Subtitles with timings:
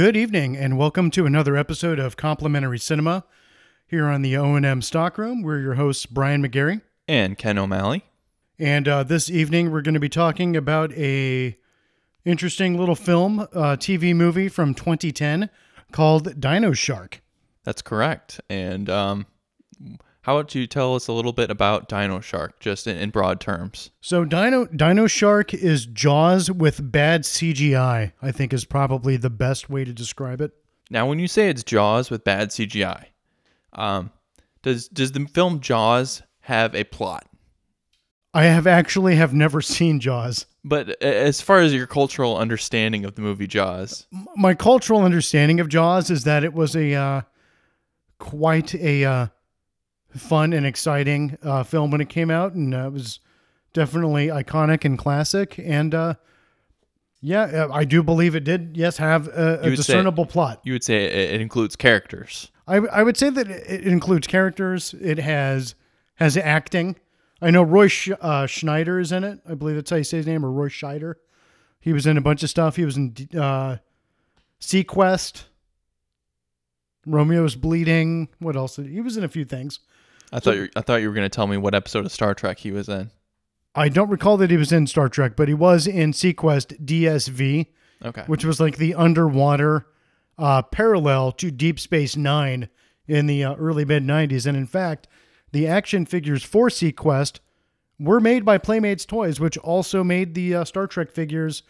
[0.00, 3.22] Good evening, and welcome to another episode of Complimentary Cinema
[3.86, 5.42] here on the O&M Stockroom.
[5.42, 6.80] We're your hosts, Brian McGarry.
[7.06, 8.06] and Ken O'Malley.
[8.58, 11.58] And uh, this evening, we're going to be talking about a
[12.24, 15.50] interesting little film, uh, TV movie from 2010
[15.92, 17.20] called Dino Shark.
[17.64, 18.40] That's correct.
[18.48, 19.26] And um,
[20.22, 23.40] how about you tell us a little bit about Dino Shark, just in, in broad
[23.40, 23.90] terms?
[24.00, 28.12] So Dino Dino Shark is Jaws with bad CGI.
[28.20, 30.52] I think is probably the best way to describe it.
[30.90, 33.06] Now, when you say it's Jaws with bad CGI,
[33.72, 34.10] um,
[34.62, 37.26] does does the film Jaws have a plot?
[38.34, 40.46] I have actually have never seen Jaws.
[40.62, 44.06] But as far as your cultural understanding of the movie Jaws,
[44.36, 47.22] My cultural understanding of Jaws is that it was a uh,
[48.18, 49.26] quite a uh,
[50.16, 53.20] fun and exciting uh, film when it came out, and uh, it was
[53.72, 55.58] definitely iconic and classic.
[55.62, 56.14] And uh,
[57.20, 58.76] yeah, uh, I do believe it did.
[58.76, 60.60] Yes, have a, a would say- discernible plot.
[60.64, 62.50] you would say it, it includes characters.
[62.66, 64.94] I, I would say that it includes characters.
[65.00, 65.74] It has
[66.16, 66.96] has acting.
[67.42, 69.40] I know Roy Sch- uh, Schneider is in it.
[69.48, 71.14] I believe that's how you say his name, or Roy Scheider.
[71.80, 72.76] He was in a bunch of stuff.
[72.76, 73.78] He was in uh,
[74.60, 75.44] SeaQuest,
[77.06, 78.28] Romeo's Bleeding.
[78.38, 78.76] What else?
[78.76, 79.80] He was in a few things.
[80.32, 82.34] I thought you, I thought you were going to tell me what episode of Star
[82.34, 83.10] Trek he was in.
[83.74, 87.66] I don't recall that he was in Star Trek, but he was in SeaQuest DSV,
[88.04, 88.22] Okay.
[88.26, 89.86] which was like the underwater
[90.38, 92.68] uh, parallel to Deep Space Nine
[93.06, 94.46] in the uh, early mid 90s.
[94.46, 95.06] And in fact,
[95.52, 97.40] the action figures for SeaQuest
[97.98, 101.62] were made by Playmates Toys, which also made the uh, Star Trek figures.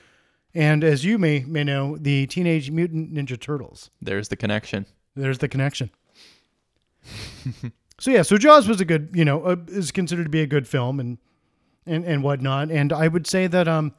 [0.55, 3.91] And as you may may know, the Teenage Mutant Ninja Turtles.
[4.01, 4.87] There's the connection.
[5.17, 5.91] There's the connection.
[8.01, 10.47] so yeah, so Jaws was a good, you know, uh, is considered to be a
[10.47, 11.19] good film and
[11.87, 12.71] and and whatnot.
[12.71, 13.95] And I would say that um,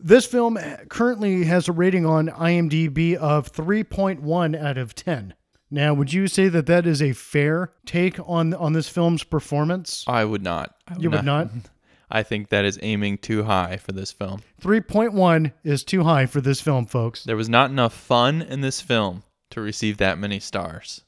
[0.00, 5.34] this film currently has a rating on IMDb of 3.1 out of 10.
[5.70, 10.04] Now, would you say that that is a fair take on on this film's performance?
[10.08, 10.74] I would not.
[10.88, 11.50] I You would not.
[12.10, 14.42] I think that is aiming too high for this film.
[14.60, 17.24] 3.1 is too high for this film, folks.
[17.24, 21.03] There was not enough fun in this film to receive that many stars.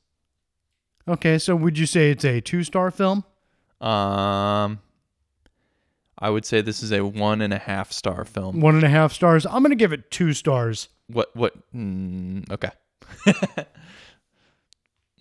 [1.08, 3.24] Okay, so would you say it's a two star film?
[3.80, 4.80] Um,
[6.18, 8.60] I would say this is a one and a half star film.
[8.60, 9.46] One and a half stars.
[9.46, 10.88] I'm going to give it two stars.
[11.08, 11.34] What?
[11.36, 11.54] What?
[11.74, 12.70] Mm, okay.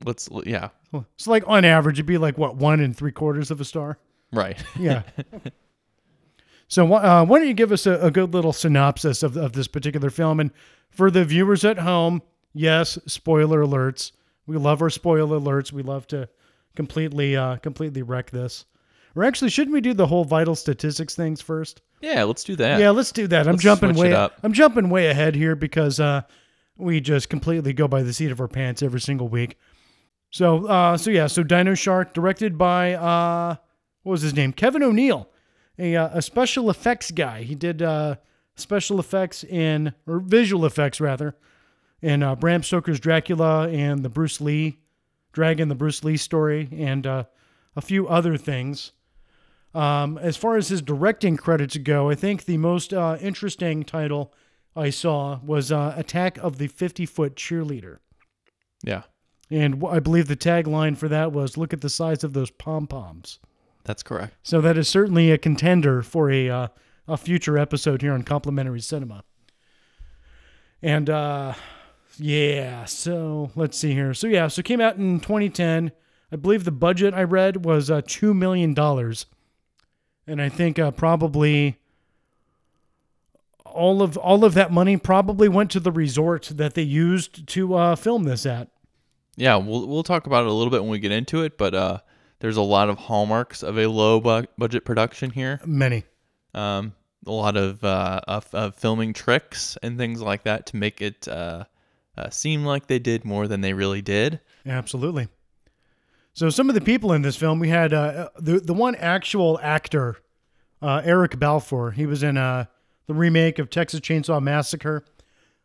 [0.05, 0.29] Let's.
[0.45, 0.69] Yeah.
[1.17, 3.97] So, like on average, it'd be like what one and three quarters of a star.
[4.31, 4.61] Right.
[4.79, 5.03] Yeah.
[6.67, 9.67] so, uh, why don't you give us a, a good little synopsis of, of this
[9.67, 10.39] particular film?
[10.39, 10.51] And
[10.89, 12.21] for the viewers at home,
[12.53, 14.11] yes, spoiler alerts.
[14.47, 15.71] We love our spoiler alerts.
[15.71, 16.29] We love to
[16.75, 18.65] completely, uh, completely wreck this.
[19.15, 21.81] Or actually, shouldn't we do the whole vital statistics things first?
[22.01, 22.23] yeah.
[22.23, 22.79] Let's do that.
[22.79, 23.47] Yeah, let's do that.
[23.47, 24.33] I'm Let's jumping way up.
[24.43, 26.21] I'm jumping way ahead here because uh,
[26.77, 29.57] we just completely go by the seat of our pants every single week.
[30.31, 33.55] So uh, so yeah, so Dino Shark, directed by uh,
[34.03, 34.51] what was his name?
[34.51, 35.29] Kevin O'Neill,
[35.79, 37.43] a uh, a special effects guy.
[37.43, 38.15] He did uh,
[38.55, 41.37] special effects in or visual effects rather
[42.01, 44.79] in uh, Bram Stoker's Dracula and the Bruce Lee
[45.31, 47.23] Dragon, the Bruce Lee story, and uh,
[47.75, 48.93] a few other things.
[49.73, 54.33] Um, as far as his directing credits go, I think the most uh, interesting title
[54.75, 57.97] I saw was uh, Attack of the 50 Foot Cheerleader.
[58.83, 59.03] Yeah.
[59.51, 62.87] And I believe the tagline for that was Look at the size of those pom
[62.87, 63.39] poms.
[63.83, 64.35] That's correct.
[64.43, 66.67] So that is certainly a contender for a, uh,
[67.07, 69.23] a future episode here on Complimentary Cinema.
[70.81, 71.53] And uh,
[72.17, 74.13] yeah, so let's see here.
[74.13, 75.91] So yeah, so it came out in 2010.
[76.31, 78.75] I believe the budget I read was uh, $2 million.
[80.27, 81.77] And I think uh, probably
[83.63, 87.75] all of all of that money probably went to the resort that they used to
[87.75, 88.69] uh, film this at.
[89.35, 89.57] Yeah.
[89.57, 91.99] We'll we'll talk about it a little bit when we get into it, but uh,
[92.39, 95.59] there's a lot of hallmarks of a low bu- budget production here.
[95.65, 96.05] Many.
[96.53, 96.93] Um,
[97.27, 101.27] a lot of, uh, of of filming tricks and things like that to make it
[101.27, 101.65] uh,
[102.17, 104.39] uh, seem like they did more than they really did.
[104.65, 105.27] Absolutely.
[106.33, 109.59] So some of the people in this film, we had uh, the the one actual
[109.61, 110.17] actor,
[110.81, 111.91] uh, Eric Balfour.
[111.91, 112.65] He was in uh,
[113.07, 115.05] the remake of Texas Chainsaw Massacre.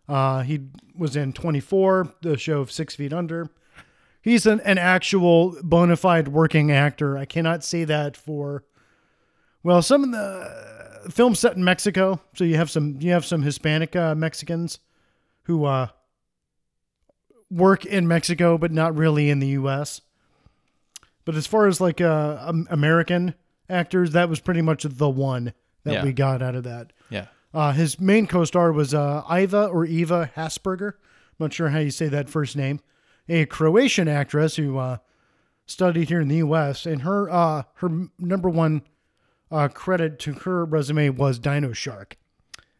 [0.08, 0.60] Uh, he
[0.96, 3.48] was in 24, the show of Six Feet Under.
[4.22, 7.16] He's an, an actual bona fide working actor.
[7.16, 8.64] I cannot say that for,
[9.62, 12.20] well, some of the films set in Mexico.
[12.34, 14.78] So you have some you have some Hispanic uh, Mexicans
[15.44, 15.88] who uh,
[17.50, 20.00] work in Mexico, but not really in the U.S.
[21.24, 23.34] But as far as like uh, um, American
[23.68, 25.52] actors, that was pretty much the one
[25.84, 26.04] that Yeah.
[26.04, 26.92] we got out of that.
[27.08, 27.26] Yeah.
[27.52, 30.94] Uh, his main co-star was uh, Iva or Eva Hasperger,
[31.38, 32.80] not sure how you say that first name,
[33.28, 34.98] a Croatian actress who uh,
[35.66, 36.86] studied here in the U.S.
[36.86, 38.82] and her uh, her number one
[39.50, 42.16] uh, credit to her resume was Dino Shark,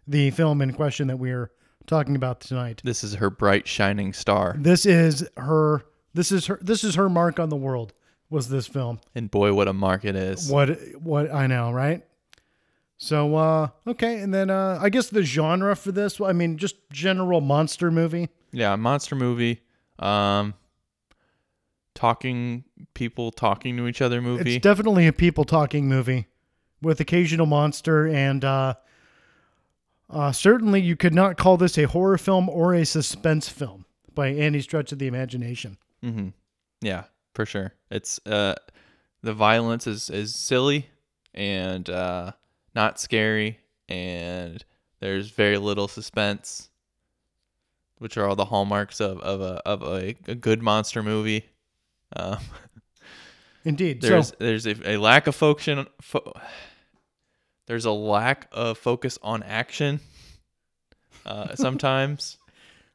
[0.06, 1.50] the film in question that we are
[1.87, 2.81] talking about tonight.
[2.85, 4.56] This is her bright shining star.
[4.59, 5.82] This is her.
[6.15, 6.59] This is her.
[6.62, 7.93] This is her mark on the world.
[8.31, 9.00] Was this film?
[9.15, 10.49] And boy, what a mark it is.
[10.50, 12.05] What what I know, right?
[12.97, 16.77] So uh okay, and then uh I guess the genre for this, I mean just
[16.91, 18.29] general monster movie.
[18.53, 19.62] Yeah, monster movie.
[19.99, 20.55] Um
[21.94, 24.56] talking people talking to each other movie.
[24.56, 26.26] It's definitely a people talking movie
[26.83, 28.75] with occasional monster and uh
[30.11, 33.85] uh certainly you could not call this a horror film or a suspense film
[34.15, 35.77] by any stretch of the imagination.
[36.05, 36.29] mm-hmm.
[36.81, 37.05] Yeah,
[37.35, 37.75] for sure.
[37.91, 38.55] It's uh
[39.23, 40.89] the violence is is silly
[41.35, 42.33] and uh
[42.75, 43.59] not scary
[43.89, 44.65] and
[45.01, 46.71] there's very little suspense
[47.99, 51.45] which are all the hallmarks of, of a of a, a good monster movie.
[52.17, 52.39] Um,
[53.65, 54.01] Indeed.
[54.01, 56.33] there's so there's a, a lack of focus fo-
[57.67, 60.01] there's a lack of focus on action
[61.27, 62.37] uh, sometimes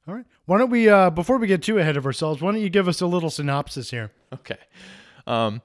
[0.07, 0.25] all right.
[0.45, 2.87] Why don't we uh before we get too ahead of ourselves, why don't you give
[2.87, 4.11] us a little synopsis here?
[4.33, 4.57] okay
[5.27, 5.61] um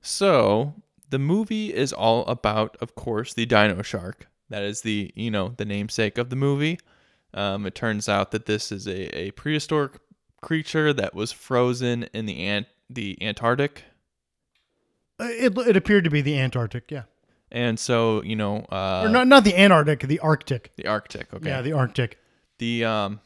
[0.00, 0.74] so
[1.10, 5.54] the movie is all about of course the dino shark that is the you know
[5.56, 6.78] the namesake of the movie
[7.34, 9.92] um it turns out that this is a, a prehistoric
[10.40, 13.84] creature that was frozen in the ant the antarctic
[15.18, 17.04] Uh, It it appeared to be the Antarctic, yeah.
[17.52, 20.72] And so you know uh or not not the Antarctic, the Arctic.
[20.76, 22.18] the arctic okay Yeah, the Arctic.
[22.58, 23.20] the um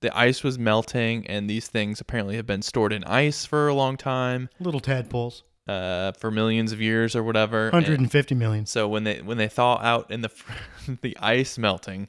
[0.00, 3.74] the ice was melting and these things apparently have been stored in ice for a
[3.74, 5.44] long time Little tadpoles.
[5.66, 8.66] uh for millions of years or whatever and 150 million.
[8.66, 12.08] so when they when they thaw out in the fr- the ice melting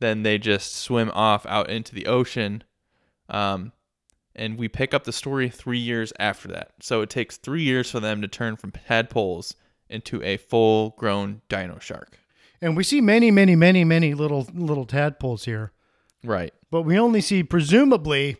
[0.00, 2.64] then they just swim off out into the ocean
[3.28, 3.72] um
[4.34, 7.90] and we pick up the story 3 years after that so it takes 3 years
[7.90, 9.54] for them to turn from tadpoles
[9.90, 12.18] into a full grown dino shark
[12.60, 15.72] And we see many, many, many, many little little tadpoles here.
[16.24, 18.36] right But we only see presumably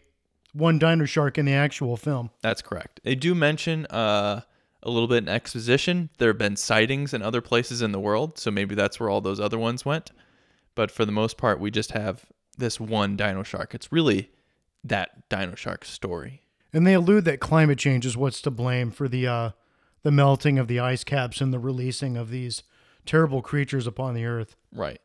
[0.52, 2.30] one dino shark in the actual film.
[2.42, 3.00] That's correct.
[3.04, 4.42] They do mention uh,
[4.82, 6.10] a little bit in exposition.
[6.18, 9.20] There have been sightings in other places in the world, so maybe that's where all
[9.20, 10.10] those other ones went.
[10.74, 12.24] But for the most part, we just have
[12.56, 13.74] this one dino shark.
[13.74, 14.30] It's really
[14.84, 16.42] that dino shark story.
[16.72, 19.50] And they allude that climate change is what's to blame for the uh,
[20.02, 22.62] the melting of the ice caps and the releasing of these
[23.06, 24.56] terrible creatures upon the earth.
[24.72, 25.00] Right.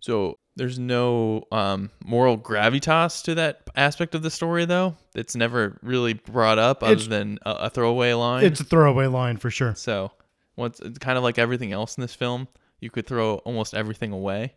[0.00, 4.96] So there's no um, moral gravitas to that aspect of the story, though.
[5.14, 8.44] It's never really brought up other It's- than a, a throwaway line.
[8.44, 9.74] It's a throwaway line for sure.
[9.74, 10.12] So
[10.56, 12.46] once it's kind of like everything else in this film,
[12.80, 14.54] you could throw almost everything away.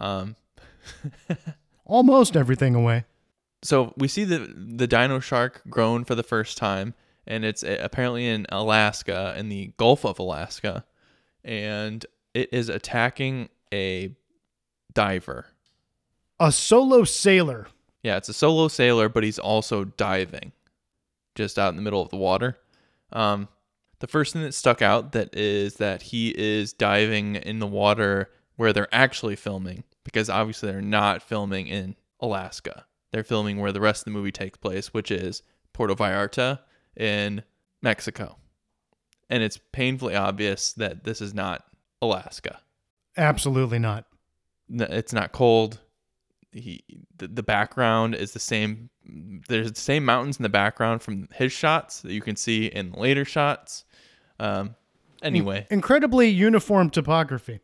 [0.00, 0.36] Um,
[1.84, 3.04] Almost everything away.
[3.62, 6.94] so we see the the dino shark grown for the first time,
[7.26, 10.84] and it's uh, apparently in Alaska, in the Gulf of Alaska,
[11.44, 12.04] and
[12.34, 14.14] it is attacking a
[14.94, 15.46] diver.
[16.40, 17.68] A solo sailor.
[18.02, 20.52] Yeah, it's a solo sailor, but he's also diving,
[21.34, 22.58] just out in the middle of the water.
[23.12, 23.48] Um,
[24.00, 28.30] the first thing that stuck out that is that he is diving in the water
[28.56, 32.86] where they're actually filming, because obviously they're not filming in Alaska.
[33.12, 36.60] They're filming where the rest of the movie takes place, which is Puerto Vallarta
[36.96, 37.42] in
[37.82, 38.36] Mexico.
[39.30, 41.64] And it's painfully obvious that this is not
[42.02, 42.60] Alaska.
[43.16, 44.04] Absolutely not.
[44.68, 45.80] It's not cold.
[46.52, 46.84] He
[47.16, 48.90] the, the background is the same.
[49.48, 52.92] There's the same mountains in the background from his shots that you can see in
[52.92, 53.84] later shots.
[54.38, 54.74] Um,
[55.22, 57.60] anyway, Incredibly uniform topography.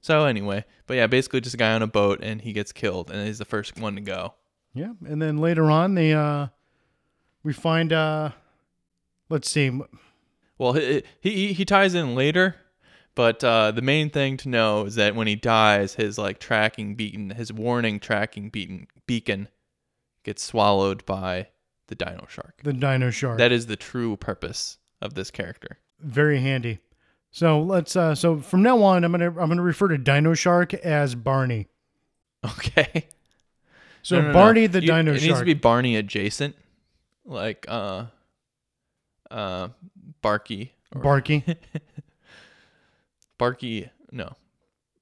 [0.00, 3.10] so anyway, but yeah, basically just a guy on a boat and he gets killed
[3.10, 4.34] and he's the first one to go.
[4.74, 6.46] Yeah, and then later on, the uh,
[7.44, 8.30] we find uh,
[9.28, 9.70] let's see,
[10.58, 12.56] Well, he he, he ties in later,
[13.14, 16.94] but uh, the main thing to know is that when he dies, his like tracking
[16.96, 19.48] beacon, his warning tracking beacon beacon,
[20.24, 21.48] gets swallowed by
[21.88, 22.60] the dino shark.
[22.64, 23.38] the dino shark.
[23.38, 25.78] That is the true purpose of this character.
[26.00, 26.78] Very handy.
[27.30, 30.72] So let's uh, so from now on, I'm gonna I'm gonna refer to Dino Shark
[30.74, 31.68] as Barney.
[32.58, 33.08] Okay.
[34.02, 34.32] So No, no, no.
[34.34, 35.22] Barney the You- Dino It Shark.
[35.28, 36.54] needs to be Barney adjacent,
[37.24, 38.06] like uh,
[39.30, 39.68] uh,
[40.22, 40.72] Barky.
[40.94, 41.44] or- Barky.
[43.38, 43.90] Barky.
[44.12, 44.34] No.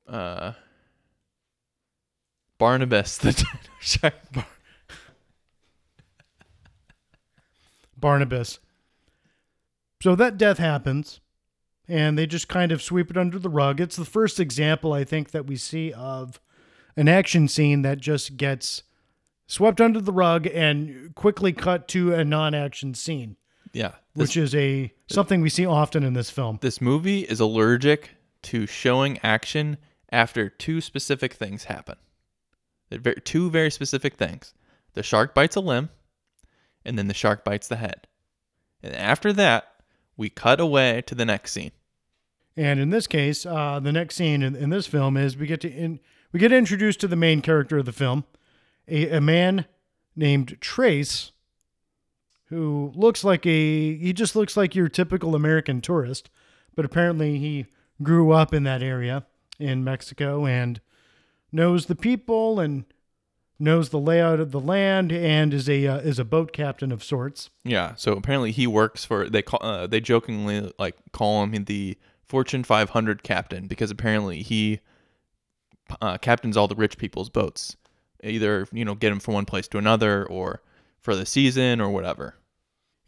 [0.08, 0.52] Uh,
[2.58, 3.44] Barnabas the
[3.80, 4.14] shark.
[7.96, 8.58] Barnabas.
[10.02, 11.20] So that death happens,
[11.86, 13.80] and they just kind of sweep it under the rug.
[13.80, 16.40] It's the first example, I think, that we see of
[16.96, 18.82] an action scene that just gets
[19.52, 23.36] swept under the rug and quickly cut to a non-action scene,
[23.74, 23.92] Yeah.
[24.14, 26.58] This, which is a something we see often in this film.
[26.62, 28.10] this movie is allergic
[28.44, 29.76] to showing action
[30.10, 31.96] after two specific things happen.
[33.24, 34.54] Two very specific things.
[34.94, 35.90] The shark bites a limb,
[36.84, 38.06] and then the shark bites the head.
[38.82, 39.64] And after that,
[40.16, 41.72] we cut away to the next scene.
[42.56, 45.60] And in this case, uh, the next scene in, in this film is we get
[45.60, 46.00] to in,
[46.32, 48.24] we get introduced to the main character of the film,
[48.88, 49.66] a, a man
[50.14, 51.32] named Trace,
[52.46, 56.28] who looks like a he just looks like your typical American tourist,
[56.74, 57.66] but apparently he
[58.02, 59.26] grew up in that area
[59.58, 60.80] in Mexico and
[61.50, 62.84] knows the people and
[63.58, 67.04] knows the layout of the land and is a uh, is a boat captain of
[67.04, 67.50] sorts.
[67.64, 67.94] Yeah.
[67.96, 72.64] So apparently he works for they call uh, they jokingly like call him the Fortune
[72.64, 74.80] 500 captain because apparently he
[76.00, 77.76] uh, captains all the rich people's boats,
[78.22, 80.62] either you know get them from one place to another or
[81.00, 82.36] for the season or whatever.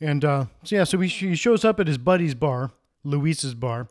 [0.00, 2.72] And uh, so yeah, so he, he shows up at his buddy's bar,
[3.04, 3.88] Luis's bar,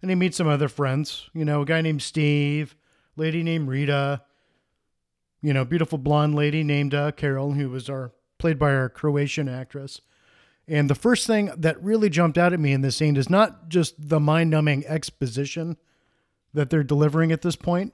[0.00, 1.28] and he meets some other friends.
[1.34, 2.76] You know, a guy named Steve,
[3.16, 4.22] lady named Rita,
[5.42, 9.48] you know, beautiful blonde lady named uh, Carol, who was our played by our Croatian
[9.48, 10.00] actress.
[10.66, 13.68] And the first thing that really jumped out at me in this scene is not
[13.68, 15.76] just the mind-numbing exposition
[16.54, 17.92] that they're delivering at this point.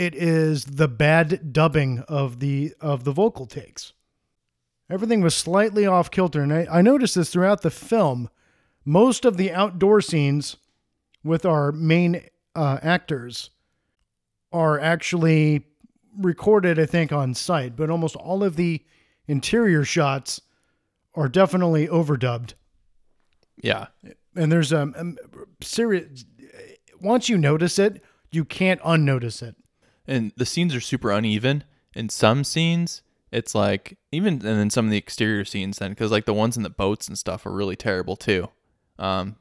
[0.00, 3.92] It is the bad dubbing of the of the vocal takes.
[4.88, 8.30] Everything was slightly off kilter, and I, I noticed this throughout the film.
[8.82, 10.56] Most of the outdoor scenes
[11.22, 12.22] with our main
[12.54, 13.50] uh, actors
[14.50, 15.66] are actually
[16.16, 18.82] recorded, I think, on site, but almost all of the
[19.28, 20.40] interior shots
[21.14, 22.54] are definitely overdubbed.
[23.62, 23.88] Yeah.
[24.34, 25.18] And there's a um
[25.60, 26.24] serious.
[27.02, 29.56] Once you notice it, you can't unnotice it.
[30.06, 31.64] And the scenes are super uneven.
[31.94, 33.02] In some scenes,
[33.32, 36.56] it's like even and then some of the exterior scenes then because like the ones
[36.56, 38.48] in the boats and stuff are really terrible too.
[38.98, 39.36] Um,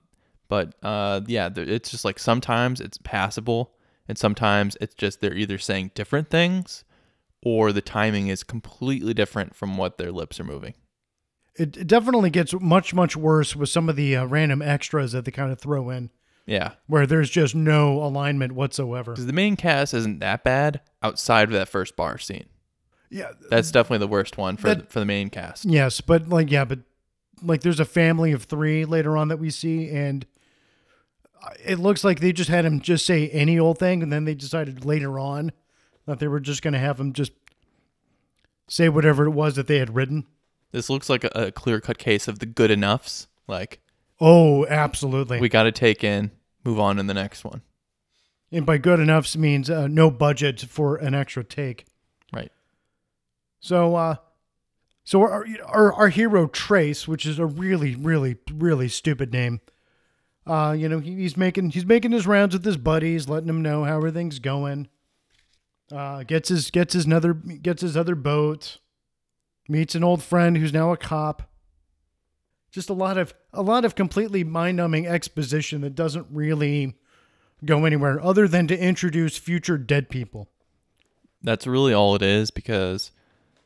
[0.47, 3.71] but uh, yeah, it's just like sometimes it's passable,
[4.07, 6.83] and sometimes it's just they're either saying different things,
[7.43, 10.73] or the timing is completely different from what their lips are moving.
[11.55, 15.25] It, it definitely gets much much worse with some of the uh, random extras that
[15.25, 16.09] they kind of throw in,
[16.49, 19.11] Yeah, where there's just no alignment whatsoever.
[19.11, 22.47] because the main cast isn't that bad outside of that first bar scene.
[23.11, 25.65] Yeah, That's definitely the worst one for That- the, for the main cast.
[25.65, 26.79] Yes, but like yeah, but
[27.43, 30.25] like there's a family of three later on that we see, and
[31.65, 34.35] it looks like they just had him just say any old thing, and then they
[34.35, 35.51] decided later on
[36.05, 37.31] that they were just going to have him just
[38.67, 40.25] say whatever it was that they had written.
[40.71, 43.27] This looks like a, a clear cut case of the good enoughs.
[43.47, 43.79] Like
[44.21, 45.39] Oh, absolutely.
[45.39, 46.31] we got to take in,
[46.63, 47.61] move on to the next one.
[48.51, 51.85] and by good enough means uh, no budget for an extra take.
[52.33, 52.51] Right.
[53.59, 54.15] So, uh,
[55.03, 59.59] so our, our our hero Trace, which is a really, really, really stupid name.
[60.45, 63.61] Uh, you know, he, he's making he's making his rounds with his buddies, letting them
[63.61, 64.87] know how everything's going.
[65.91, 68.77] Uh, gets his gets his another gets his other boat.
[69.67, 71.48] Meets an old friend who's now a cop.
[72.71, 76.95] Just a lot of a lot of completely mind-numbing exposition that doesn't really
[77.65, 80.49] go anywhere other than to introduce future dead people.
[81.41, 83.11] That's really all it is because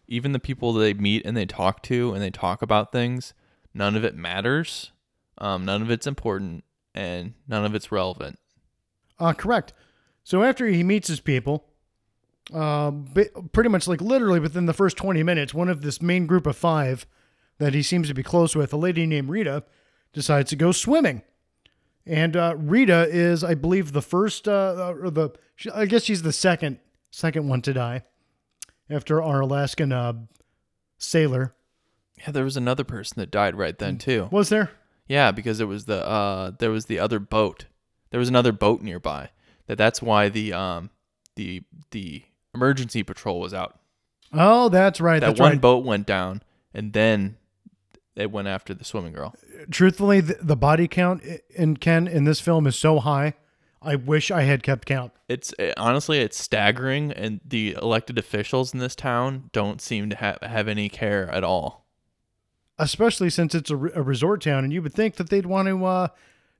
[0.07, 3.33] even the people they meet and they talk to and they talk about things,
[3.73, 4.91] none of it matters.
[5.37, 8.39] Um, none of it's important and none of it's relevant.
[9.19, 9.73] Uh, correct.
[10.23, 11.65] So after he meets his people,
[12.53, 12.91] uh,
[13.51, 16.55] pretty much like literally within the first 20 minutes, one of this main group of
[16.55, 17.05] five
[17.57, 19.63] that he seems to be close with, a lady named Rita,
[20.11, 21.21] decides to go swimming.
[22.05, 25.29] And uh, Rita is, I believe, the first, uh, or the,
[25.73, 26.79] I guess she's the second,
[27.11, 28.03] second one to die
[28.89, 30.13] after our Alaskan uh,
[30.97, 31.53] sailor.
[32.19, 34.29] Yeah, there was another person that died right then too.
[34.31, 34.71] Was there?
[35.07, 37.65] Yeah, because it was the uh there was the other boat.
[38.11, 39.29] There was another boat nearby.
[39.67, 40.89] That that's why the um
[41.35, 43.79] the the emergency patrol was out.
[44.31, 45.19] Oh, that's right.
[45.19, 45.61] That that's one right.
[45.61, 46.41] boat went down
[46.73, 47.37] and then
[48.15, 49.33] it went after the swimming girl.
[49.71, 51.23] truthfully, the, the body count
[51.55, 53.33] in Ken in this film is so high.
[53.81, 55.11] I wish I had kept count.
[55.27, 60.15] It's it, honestly it's staggering and the elected officials in this town don't seem to
[60.15, 61.85] have have any care at all.
[62.79, 65.67] especially since it's a, re- a resort town, and you would think that they'd want
[65.67, 66.07] to uh,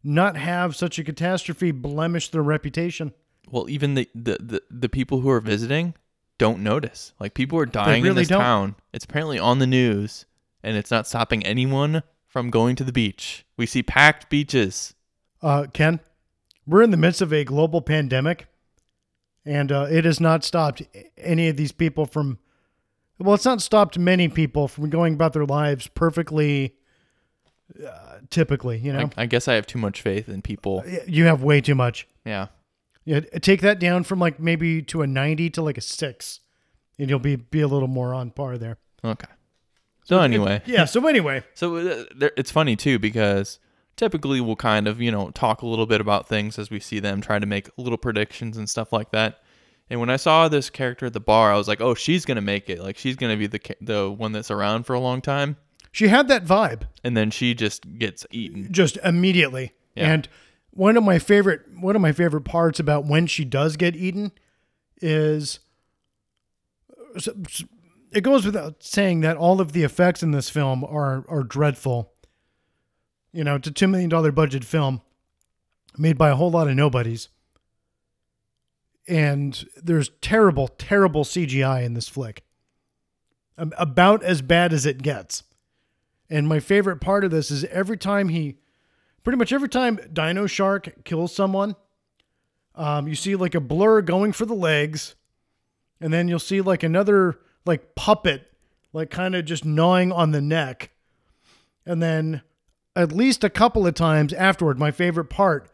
[0.03, 3.13] not have such a catastrophe blemish their reputation.
[3.49, 5.93] Well, even the the the, the people who are visiting
[6.37, 7.13] don't notice.
[7.19, 8.41] Like people are dying in really this don't.
[8.41, 8.75] town.
[8.91, 10.25] It's apparently on the news
[10.63, 13.45] and it's not stopping anyone from going to the beach.
[13.57, 14.95] We see packed beaches.
[15.41, 15.99] Uh, Ken,
[16.65, 18.47] we're in the midst of a global pandemic,
[19.45, 20.81] and uh, it has not stopped
[21.17, 22.39] any of these people from.
[23.19, 26.75] well, it's not stopped many people from going about their lives perfectly.
[27.85, 30.83] Uh, typically, you know, I, I guess I have too much faith in people.
[31.07, 32.07] you have way too much.
[32.25, 32.47] Yeah.
[33.05, 36.39] Yeah, take that down from like maybe to a ninety to like a six,
[36.97, 38.77] and you'll be be a little more on par there.
[39.03, 39.27] Okay.
[40.03, 40.85] So anyway, Yeah.
[40.85, 43.59] So anyway, so uh, there, it's funny too because
[43.95, 46.99] typically we'll kind of you know talk a little bit about things as we see
[46.99, 49.41] them, try to make little predictions and stuff like that.
[49.89, 52.41] And when I saw this character at the bar, I was like, "Oh, she's gonna
[52.41, 52.81] make it!
[52.81, 55.57] Like she's gonna be the the one that's around for a long time."
[55.91, 58.67] she had that vibe And then she just gets eaten.
[58.71, 59.73] just immediately.
[59.95, 60.11] Yeah.
[60.11, 60.27] And
[60.71, 64.31] one of my favorite one of my favorite parts about when she does get eaten
[65.01, 65.59] is
[68.13, 72.13] it goes without saying that all of the effects in this film are are dreadful.
[73.31, 75.01] You know, it's a two million dollar budget film
[75.97, 77.29] made by a whole lot of nobodies.
[79.07, 82.43] And there's terrible, terrible CGI in this flick.
[83.57, 85.43] About as bad as it gets.
[86.29, 88.57] And my favorite part of this is every time he,
[89.23, 91.75] pretty much every time Dino Shark kills someone,
[92.75, 95.15] um, you see like a blur going for the legs,
[96.01, 98.51] and then you'll see like another like puppet,
[98.91, 100.91] like kind of just gnawing on the neck,
[101.85, 102.41] and then
[102.95, 105.69] at least a couple of times afterward, my favorite part,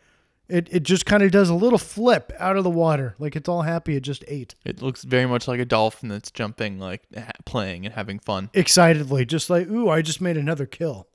[0.48, 3.50] it it just kind of does a little flip out of the water, like it's
[3.50, 7.04] all happy it just ate It looks very much like a dolphin that's jumping, like
[7.16, 8.50] ha- playing and having fun.
[8.54, 11.08] excitedly, just like ooh, I just made another kill,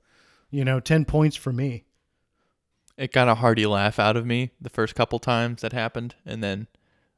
[0.51, 1.85] you know, ten points for me.
[2.97, 6.41] It got a hearty laugh out of me the first couple times that happened, and
[6.41, 6.67] then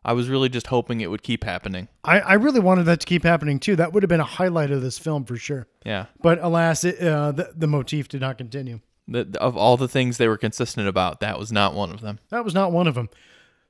[0.08, 1.90] I was really just hoping it would keep happening.
[2.06, 3.76] I, I really wanted that to keep happening too.
[3.76, 5.68] That would have been a highlight of this film for sure.
[5.84, 6.06] Yeah.
[6.22, 8.80] But alas, it, uh, the, the motif did not continue.
[9.10, 12.20] The, of all the things they were consistent about, that was not one of them.
[12.30, 13.10] That was not one of them.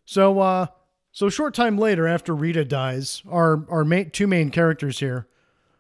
[0.06, 0.68] So, uh,
[1.12, 5.28] so a short time later, after Rita dies, our our main, two main characters here,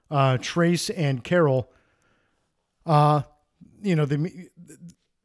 [0.10, 1.72] uh, Trace and Carol,
[2.88, 3.22] uh,
[3.84, 4.50] you know, they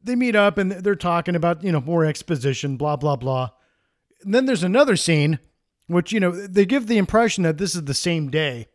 [0.03, 3.49] they meet up and they're talking about you know more exposition, blah blah blah.
[4.25, 5.39] Then there's another scene,
[5.87, 8.67] which you know they give the impression that this is the same day,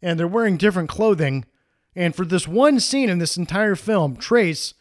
[0.00, 1.44] and they're wearing different clothing.
[1.94, 4.74] And for this one scene in this entire film, Trace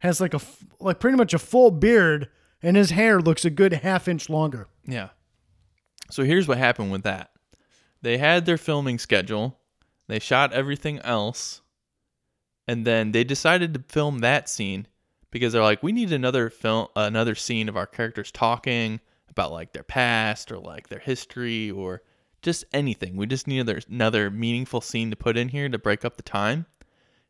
[0.00, 0.40] has like a,
[0.80, 2.28] like pretty much a full beard,
[2.62, 4.68] and his hair looks a good half inch longer.
[4.86, 5.08] Yeah.
[6.10, 7.30] So here's what happened with that.
[8.02, 9.58] They had their filming schedule.
[10.06, 11.60] They shot everything else.
[12.66, 14.86] And then they decided to film that scene
[15.30, 19.00] because they're like we need another film another scene of our characters talking
[19.38, 22.02] about like their past or like their history or
[22.42, 23.16] just anything.
[23.16, 26.22] We just need another another meaningful scene to put in here to break up the
[26.22, 26.66] time.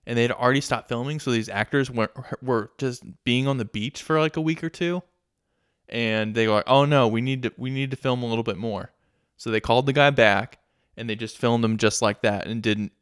[0.06, 2.10] And they'd already stopped filming, so these actors were
[2.42, 5.02] were just being on the beach for like a week or two
[5.88, 8.44] and they were like, "Oh no, we need to we need to film a little
[8.44, 8.92] bit more."
[9.36, 10.58] So they called the guy back,
[10.96, 12.92] and they just filmed him just like that, and didn't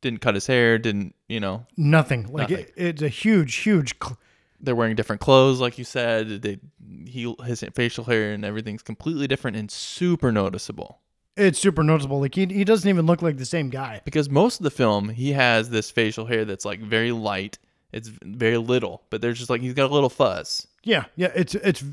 [0.00, 1.66] didn't cut his hair, didn't you know?
[1.76, 2.24] Nothing.
[2.30, 2.66] Like Nothing.
[2.66, 3.94] It, it's a huge, huge.
[4.02, 4.18] Cl-
[4.64, 6.42] They're wearing different clothes, like you said.
[6.42, 6.58] They
[7.06, 11.00] he his facial hair and everything's completely different and super noticeable.
[11.36, 12.20] it's super noticeable.
[12.20, 14.00] Like he, he doesn't even look like the same guy.
[14.04, 17.58] Because most of the film, he has this facial hair that's like very light.
[17.92, 20.66] It's very little, but there's just like he's got a little fuzz.
[20.82, 21.30] Yeah, yeah.
[21.34, 21.84] It's it's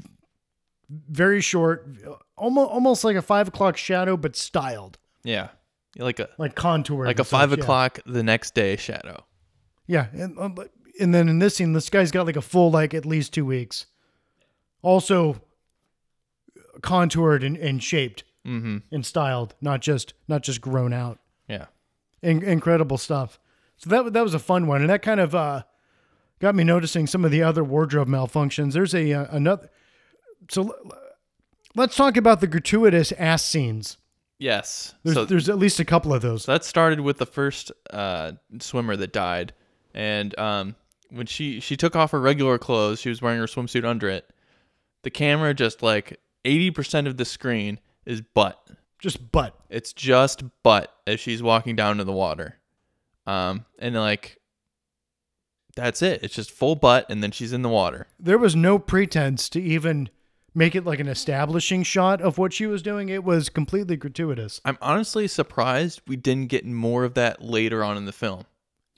[0.90, 1.88] very short,
[2.38, 5.50] almost almost like a five o'clock shadow, but styled, Yeah,
[5.98, 7.58] like a like contour, like a five yeah.
[7.58, 9.24] o'clock the next day shadow.
[9.88, 10.58] Yeah, and um,
[11.02, 13.46] and then in this scene, this guy's got like a full like at least two
[13.46, 13.88] weeks.
[14.82, 15.42] Also
[16.82, 18.78] contoured and, and shaped Mm-hmm.
[18.92, 21.20] and styled, not just not just grown out.
[21.48, 21.66] Yeah.
[22.24, 23.38] In- incredible stuff.
[23.78, 25.62] So that that was a fun one, and that kind of uh,
[26.40, 28.74] got me noticing some of the other wardrobe malfunctions.
[28.74, 29.70] There's a uh, another.
[30.50, 30.92] So l-
[31.76, 33.98] let's talk about the gratuitous ass scenes.
[34.40, 34.96] Yes.
[35.04, 36.46] There's so there's at least a couple of those.
[36.46, 39.54] So that started with the first uh, swimmer that died,
[39.94, 40.76] and um,
[41.12, 44.30] when she she took off her regular clothes, she was wearing her swimsuit under it.
[45.04, 48.60] The camera just like eighty percent of the screen is butt.
[49.00, 49.56] Just butt.
[49.70, 52.60] It's just butt as she's walking down to the water,
[53.26, 54.38] um, and like
[55.76, 56.24] that's it.
[56.24, 58.08] It's just full butt, and then she's in the water.
[58.20, 60.10] There was no pretense to even
[60.54, 63.10] make it like an establishing shot of what she was doing.
[63.10, 64.60] It was completely gratuitous.
[64.66, 68.46] I'm honestly surprised we didn't get more of that later on in the film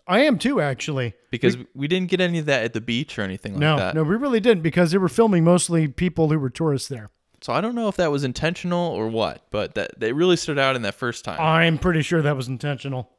[0.07, 1.13] I am too, actually.
[1.31, 3.95] because we, didn't get any of that at the beach or anything like no, that.
[3.95, 7.09] no, we really didn't because they were filming mostly people who were tourists there.
[7.41, 10.59] So I don't know if that was intentional or what, but that they really stood
[10.59, 11.39] out in that first time.
[11.39, 13.09] I'm pretty sure that was intentional.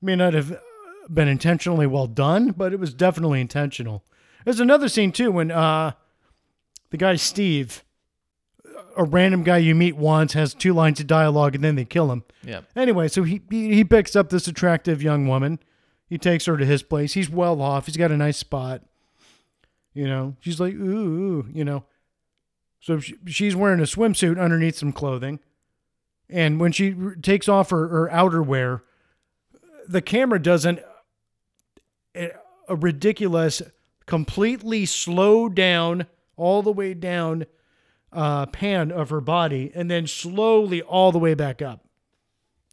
[0.00, 0.60] May not have
[1.12, 4.04] been intentionally well done, but it was definitely intentional.
[4.44, 5.92] There's another scene too when uh,
[6.90, 7.83] the guy Steve,
[8.96, 12.10] a random guy you meet once has two lines of dialogue and then they kill
[12.10, 12.24] him.
[12.42, 12.60] Yeah.
[12.76, 15.58] Anyway, so he he he picks up this attractive young woman.
[16.06, 17.14] He takes her to his place.
[17.14, 17.86] He's well off.
[17.86, 18.82] He's got a nice spot.
[19.94, 21.84] You know, she's like, ooh, you know.
[22.80, 25.40] So she, she's wearing a swimsuit underneath some clothing.
[26.28, 28.82] And when she r- takes off her, her outerwear,
[29.88, 30.80] the camera does an,
[32.14, 32.28] eh,
[32.68, 33.62] a, a ridiculous,
[34.06, 37.46] completely slow down, all the way down
[38.14, 41.84] uh, pan of her body, and then slowly all the way back up.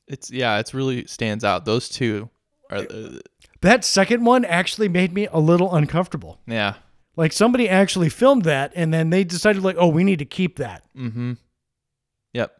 [0.07, 1.65] It's yeah, it's really stands out.
[1.65, 2.29] Those two
[2.69, 3.19] are uh,
[3.61, 6.39] That second one actually made me a little uncomfortable.
[6.47, 6.75] yeah.
[7.17, 10.55] Like somebody actually filmed that, and then they decided, like, oh, we need to keep
[10.55, 10.83] that.
[10.97, 11.33] Mm-hmm.
[12.33, 12.55] Yep.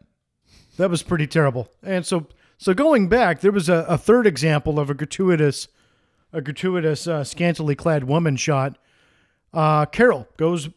[0.78, 1.70] That was pretty terrible.
[1.82, 5.70] And so, so going back, there was a, a third example of a gratuitous,
[6.34, 8.78] a gratuitous, uh, scantily clad woman shot.
[9.54, 10.68] Uh, Carol goes,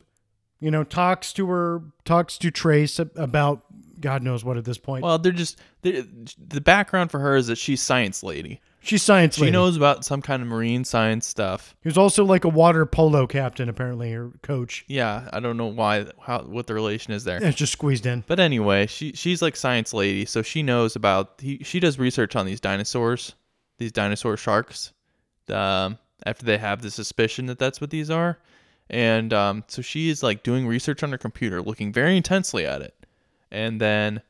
[0.65, 3.63] you know, talks to her, talks to Trace about
[4.01, 5.05] God knows what at this point.
[5.05, 6.05] Well, they're just they
[6.39, 8.63] the background for her is that she's science lady.
[8.81, 9.51] She's science lady.
[9.51, 9.53] She lady.
[9.53, 11.77] knows about some kind of marine science stuff.
[11.83, 14.87] He was also like a water polo captain, apparently, or coach.
[14.89, 17.43] Yeah, I don't know why how what the relation is there.
[17.43, 18.25] It's just squeezed in.
[18.27, 22.37] But anyway, she she's like science lady, so she knows about he, she does research
[22.37, 23.35] on these dinosaurs,
[23.77, 24.95] these dinosaur sharks.
[25.51, 28.39] Um, after they have the suspicion that that's what these are,
[28.91, 32.83] and um, so she is like doing research on her computer, looking very intensely at
[32.83, 32.95] it,
[33.51, 34.21] and then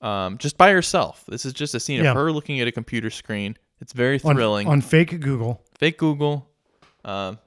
[0.00, 1.24] um, just by herself.
[1.28, 2.10] This is just a scene Yeah.
[2.10, 3.56] of her looking at a computer screen.
[3.80, 4.68] It's very On, thrilling.
[4.68, 5.62] on fake Google.
[5.78, 6.48] Fake Google,
[7.04, 7.38] um,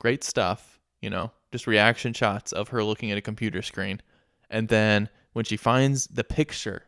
[0.00, 0.78] great stuff.
[1.00, 4.00] You know, just reaction shots of her looking at a computer screen,
[4.50, 6.84] and then when she finds the picture,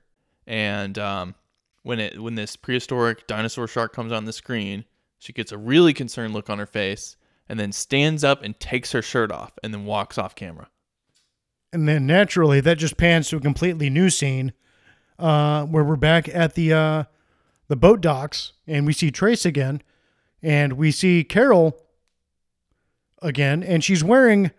[0.47, 1.35] and um,
[1.83, 4.85] when it when this prehistoric dinosaur shark comes on the screen,
[5.19, 7.17] she gets a really concerned look on her face,
[7.49, 10.69] and then stands up and takes her shirt off, and then walks off camera.
[11.73, 14.53] And then naturally, that just pans to a completely new scene
[15.19, 17.05] uh, where we're back at the uh,
[17.69, 19.83] the boat docks and we see Trace again,
[20.43, 21.77] and we see Carol
[23.23, 24.51] again, and she's wearing.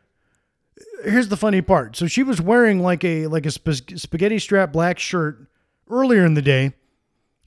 [1.03, 1.95] Here's the funny part.
[1.95, 5.47] So she was wearing like a like a sp- spaghetti strap black shirt
[5.89, 6.73] earlier in the day,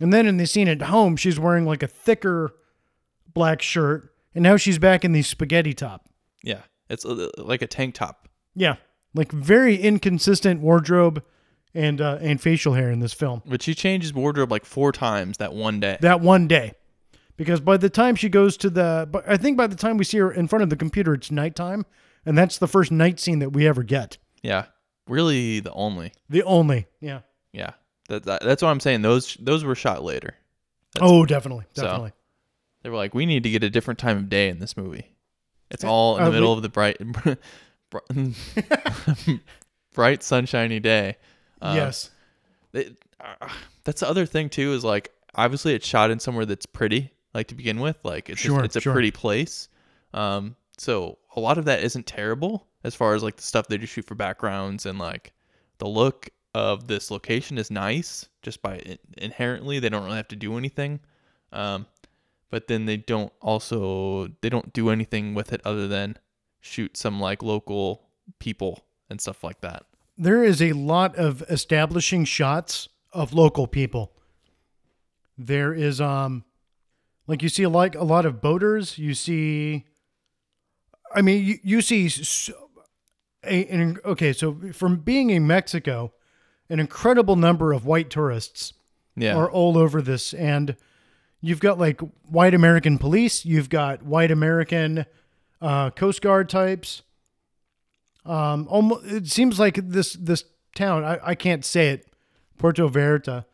[0.00, 2.54] and then in the scene at home, she's wearing like a thicker
[3.32, 6.08] black shirt, and now she's back in the spaghetti top.
[6.42, 8.28] Yeah, it's uh, like a tank top.
[8.54, 8.76] Yeah,
[9.14, 11.22] like very inconsistent wardrobe
[11.74, 13.42] and uh, and facial hair in this film.
[13.46, 15.96] But she changes wardrobe like four times that one day.
[16.00, 16.72] That one day,
[17.36, 20.04] because by the time she goes to the, but I think by the time we
[20.04, 21.86] see her in front of the computer, it's nighttime,
[22.26, 24.18] and that's the first night scene that we ever get.
[24.42, 24.66] yeah,
[25.08, 26.12] really the only.
[26.28, 27.20] The only, yeah.
[27.52, 27.72] Yeah,
[28.08, 29.02] that, that that's what I'm saying.
[29.02, 30.34] Those those were shot later.
[31.00, 32.12] oh, definitely, so- definitely.
[32.82, 35.06] They were like, we need to get a different time of day in this movie.
[35.70, 36.98] It's all in uh, the we- middle of the bright,
[39.94, 41.16] bright, sunshiny day.
[41.60, 42.10] Um, yes.
[42.72, 43.48] it- uh,
[43.84, 44.72] that's the other thing too.
[44.72, 47.96] Is like obviously it's shot in somewhere that's pretty, like to begin with.
[48.02, 48.92] Like it's Sure, just, it's a sure.
[48.92, 49.68] pretty place.
[50.12, 53.78] Um, so a lot of that isn't terrible as far as like the stuff they
[53.78, 55.32] just shoot for backgrounds and like
[55.78, 60.28] the look of this location is nice just by in- inherently they don't really have
[60.28, 60.98] to do anything.
[61.52, 61.86] Um,
[62.52, 66.16] but then they don't also they don't do anything with it other than
[66.60, 68.04] shoot some like local
[68.38, 69.84] people and stuff like that.
[70.16, 74.12] There is a lot of establishing shots of local people.
[75.38, 76.44] There is um
[77.26, 79.86] like you see like a lot of boaters, you see
[81.14, 82.10] I mean you, you see
[83.44, 86.12] a, an, okay, so from being in Mexico,
[86.68, 88.74] an incredible number of white tourists
[89.16, 89.36] Yeah.
[89.36, 90.76] are all over this and
[91.42, 95.04] you've got like white American police, you've got white American
[95.60, 97.02] uh, Coast Guard types.
[98.24, 101.04] Um, almost, it seems like this this town.
[101.04, 102.06] I, I can't say it.
[102.56, 103.44] Puerto Vallarta.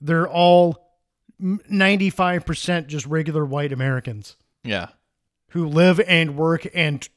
[0.00, 0.94] They're all
[1.38, 4.88] ninety five percent just regular white Americans yeah.
[5.48, 7.08] who live and work and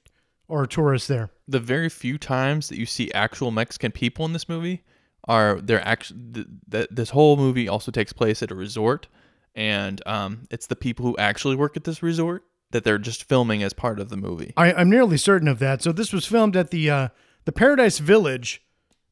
[0.49, 1.29] are tourists there.
[1.47, 4.83] the very few times that you see actual Mexican people in this movie
[5.27, 9.07] are they're actually th- th- this whole movie also takes place at a resort
[9.55, 13.61] and um, it's the people who actually work at this resort that they're just filming
[13.61, 14.51] as part of the movie.
[14.57, 15.81] I, I'm nearly certain of that.
[15.83, 17.07] So this was filmed at the uh,
[17.45, 18.63] the Paradise Village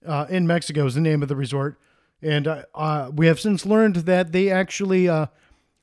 [0.06, 1.80] uh, in Mexico is the name of the resort,
[2.21, 5.27] and uh, uh, we have since learned that they actually uh,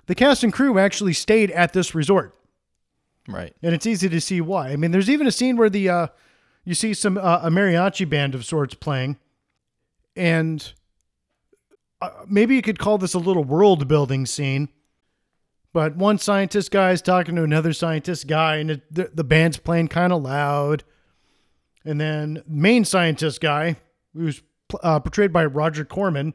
[0.07, 2.35] the cast and crew actually stayed at this resort,
[3.29, 3.55] Right.
[3.63, 4.71] and it's easy to see why.
[4.71, 6.07] I mean, there's even a scene where the uh,
[6.65, 9.19] you see some uh, a mariachi band of sorts playing,
[10.17, 10.73] and
[12.01, 14.69] uh, maybe you could call this a little world building scene.
[15.73, 19.59] But one scientist guy is talking to another scientist guy, and it, the, the band's
[19.59, 20.85] playing kind of loud.
[21.85, 23.77] And then main scientist guy,
[24.15, 24.43] who's
[24.83, 26.35] uh, portrayed by Roger Corman,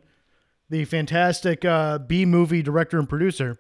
[0.70, 3.60] the fantastic uh, B movie director and producer.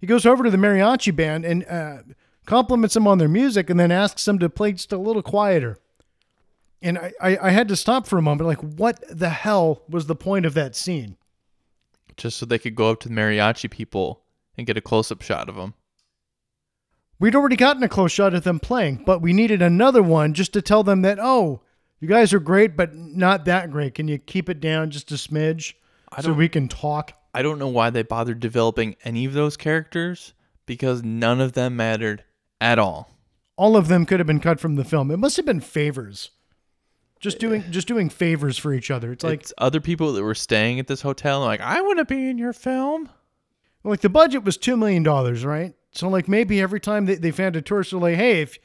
[0.00, 1.98] He goes over to the mariachi band and uh,
[2.46, 5.78] compliments them on their music and then asks them to play just a little quieter.
[6.80, 8.48] And I, I, I had to stop for a moment.
[8.48, 11.16] Like, what the hell was the point of that scene?
[12.16, 14.22] Just so they could go up to the mariachi people
[14.56, 15.74] and get a close up shot of them.
[17.18, 20.52] We'd already gotten a close shot of them playing, but we needed another one just
[20.54, 21.62] to tell them that, oh,
[22.00, 23.94] you guys are great, but not that great.
[23.94, 25.74] Can you keep it down just a smidge
[26.20, 27.12] so we can talk?
[27.32, 30.34] I don't know why they bothered developing any of those characters
[30.66, 32.24] because none of them mattered
[32.60, 33.16] at all.
[33.56, 35.10] All of them could have been cut from the film.
[35.10, 36.30] It must have been favors.
[37.22, 39.12] Just doing just doing favors for each other.
[39.12, 41.98] It's like it's other people that were staying at this hotel and like, I want
[41.98, 43.08] to be in your film.
[43.84, 45.72] like the budget was two million dollars, right?
[45.92, 48.58] So like maybe every time they, they found a tourist, they're like, hey, if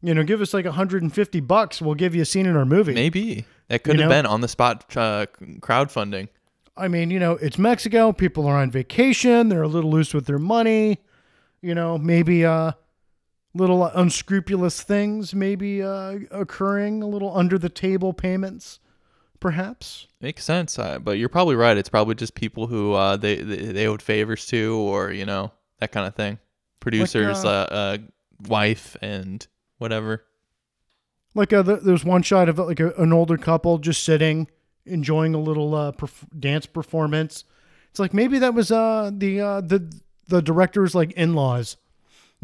[0.00, 2.94] you know, give us like 150 bucks, we'll give you a scene in our movie.
[2.94, 4.16] Maybe that could You have know?
[4.16, 5.26] been on the spot uh,
[5.60, 6.28] crowdfunding.
[6.76, 8.12] I mean, you know, it's Mexico.
[8.12, 9.48] People are on vacation.
[9.48, 10.98] They're a little loose with their money.
[11.62, 12.72] You know, maybe uh,
[13.54, 17.02] little unscrupulous things maybe uh, occurring.
[17.02, 18.80] A little under the table payments,
[19.40, 20.08] perhaps.
[20.20, 21.76] Makes sense, uh, but you're probably right.
[21.76, 25.52] It's probably just people who uh, they, they they owed favors to, or you know
[25.78, 26.38] that kind of thing.
[26.80, 27.98] Producers, uh, uh, uh,
[28.46, 29.46] wife, and
[29.78, 30.24] whatever.
[31.34, 34.48] Like th- there's one shot of like a, an older couple just sitting,
[34.86, 37.44] enjoying a little uh, perf- dance performance.
[37.90, 39.92] It's like maybe that was uh, the uh, the
[40.28, 41.76] the director's like in laws.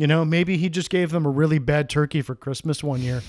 [0.01, 3.21] You know, maybe he just gave them a really bad turkey for Christmas one year.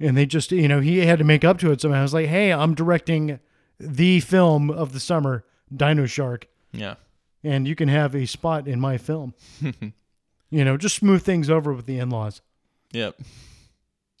[0.00, 2.00] And they just, you know, he had to make up to it somehow.
[2.00, 3.38] I was like, hey, I'm directing
[3.78, 6.96] the film of the summer, Dino Shark, Yeah,
[7.44, 9.34] and you can have a spot in my film.
[10.50, 12.42] you know, just smooth things over with the in laws.
[12.90, 13.20] yep.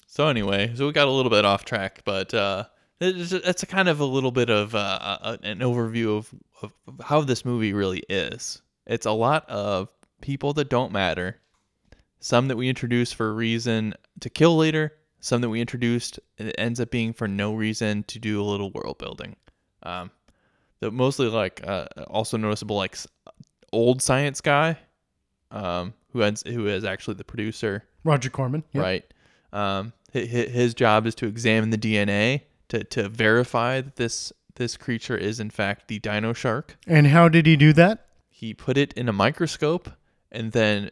[0.06, 2.66] So anyway, so we got a little bit off track, but uh,
[3.00, 6.72] it's, it's a kind of a little bit of uh, uh, an overview of, of
[7.02, 8.62] how this movie really is.
[8.86, 9.88] It's a lot of
[10.22, 11.40] people that don't matter,
[12.20, 16.48] some that we introduce for a reason to kill later, some that we introduced and
[16.48, 19.36] it ends up being for no reason to do a little world building.
[19.82, 20.10] Um,
[20.80, 22.96] the mostly like uh, also noticeable like
[23.72, 24.78] old science guy,
[25.50, 28.64] um, who ends who is actually the producer Roger Corman.
[28.72, 28.82] Yep.
[28.82, 29.04] right?
[29.52, 34.32] Um, hi- hi- his job is to examine the DNA to, to verify that this
[34.56, 36.76] this creature is in fact the dino shark.
[36.86, 38.06] And how did he do that?
[38.28, 39.90] He put it in a microscope
[40.32, 40.90] and then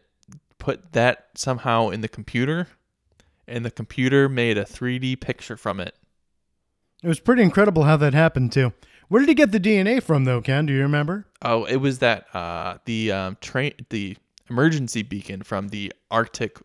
[0.59, 2.68] put that somehow in the computer,
[3.48, 5.94] and the computer made a 3D picture from it.
[7.03, 8.72] It was pretty incredible how that happened too.
[9.09, 10.66] Where did he get the DNA from though, Ken?
[10.66, 11.26] Do you remember?
[11.42, 14.16] Oh, it was that uh, the um, train the
[14.48, 16.59] emergency beacon from the Arctic,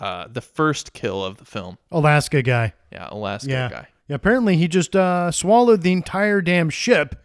[0.00, 1.76] uh, the first kill of the film.
[1.92, 2.72] Alaska guy.
[2.90, 3.68] Yeah, Alaska Yeah.
[3.68, 3.88] guy.
[4.08, 7.22] Yeah, apparently he just uh, swallowed the entire damn ship,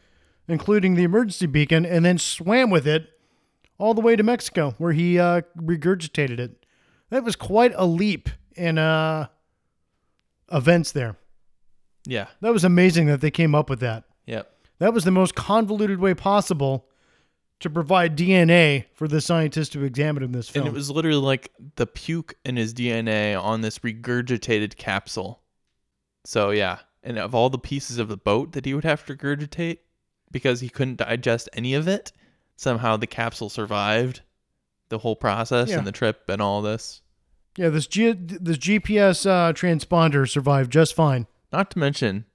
[0.48, 3.10] including the emergency beacon, and then swam with it
[3.78, 6.66] all the way to Mexico, where he uh, regurgitated it.
[7.10, 9.28] That was quite a leap in uh,
[10.52, 11.16] events there.
[12.06, 12.28] Yeah.
[12.42, 14.06] That was amazing that they came up with that.
[14.26, 14.52] Yep.
[14.80, 16.88] That was the most convoluted way possible
[17.60, 20.68] to provide DNA for the scientists to examine in this film.
[20.68, 25.42] And it was literally like the puke in his DNA on this regurgitated capsule.
[26.26, 29.16] So yeah, and of all the pieces of the boat that he would have to
[29.16, 29.80] regurgitate
[30.32, 32.12] because he couldn't digest any of it,
[32.58, 34.20] somehow the capsule survived
[34.90, 35.78] the whole process Yeah.
[35.78, 37.02] and the trip and all this.
[37.58, 41.26] yeah, this G- this GPS uh, transponder survived just fine.
[41.54, 42.26] Not to mention,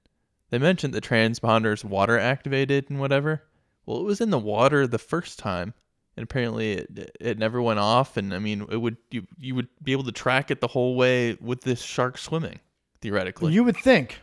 [0.51, 3.43] they mentioned the transponder's water activated and whatever.
[3.87, 5.75] Well, it was in the water the first time,
[6.17, 8.17] and apparently it, it never went off.
[8.17, 10.95] And I mean, it would you you would be able to track it the whole
[10.97, 12.61] way with this shark swimming,
[13.01, 13.53] theoretically.
[13.53, 14.21] You would think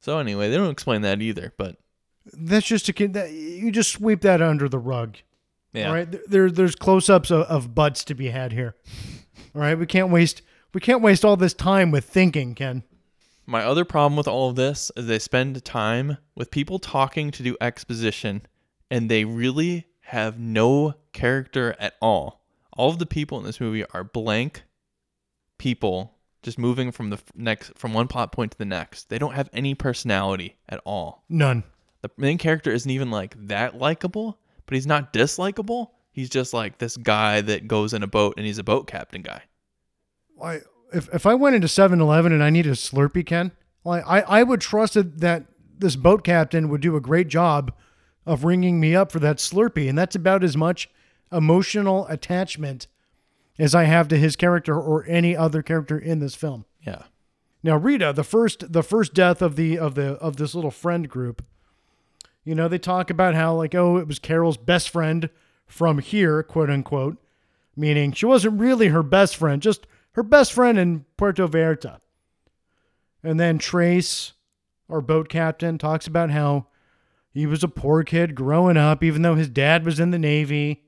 [0.00, 1.52] so anyway, they don't explain that either.
[1.56, 1.76] But
[2.32, 5.16] that's just a kid that you just sweep that under the rug.
[5.72, 8.74] Yeah, All right, There- there there's close-ups of, of butts to be had here.
[9.54, 10.42] All right, we can't waste
[10.74, 12.82] we can't waste all this time with thinking, Ken.
[13.46, 17.42] My other problem with all of this is they spend time with people talking to
[17.42, 18.42] do exposition,
[18.90, 22.44] and they really have no character at all.
[22.76, 24.62] All of the people in this movie are blank
[25.58, 29.08] people just moving from the next from one plot point to the next.
[29.08, 31.24] They don't have any personality at all.
[31.28, 31.64] None.
[32.02, 35.88] The main character isn't even like that likable, but he's not dislikable.
[36.12, 39.22] He's just like this guy that goes in a boat and he's a boat captain
[39.22, 39.42] guy.
[40.42, 40.60] I,
[40.92, 43.52] if if I went into 7-Eleven and I needed a Slurpee, Ken,
[43.82, 45.46] like I I would trust that, that
[45.78, 47.72] this boat captain would do a great job
[48.26, 50.90] of ringing me up for that Slurpee, and that's about as much
[51.32, 52.86] emotional attachment
[53.58, 56.66] as I have to his character or any other character in this film.
[56.86, 57.04] Yeah.
[57.62, 61.08] Now Rita, the first the first death of the of the of this little friend
[61.08, 61.42] group.
[62.48, 65.28] You know, they talk about how like oh, it was Carol's best friend
[65.66, 67.18] from here, quote unquote,
[67.76, 71.98] meaning she wasn't really her best friend, just her best friend in Puerto Vallarta.
[73.22, 74.32] And then Trace,
[74.88, 76.68] our boat captain, talks about how
[77.30, 80.84] he was a poor kid growing up, even though his dad was in the Navy,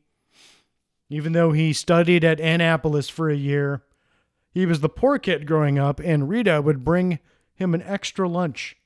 [1.10, 3.82] even though he studied at Annapolis for a year.
[4.50, 7.18] He was the poor kid growing up, and Rita would bring
[7.52, 8.78] him an extra lunch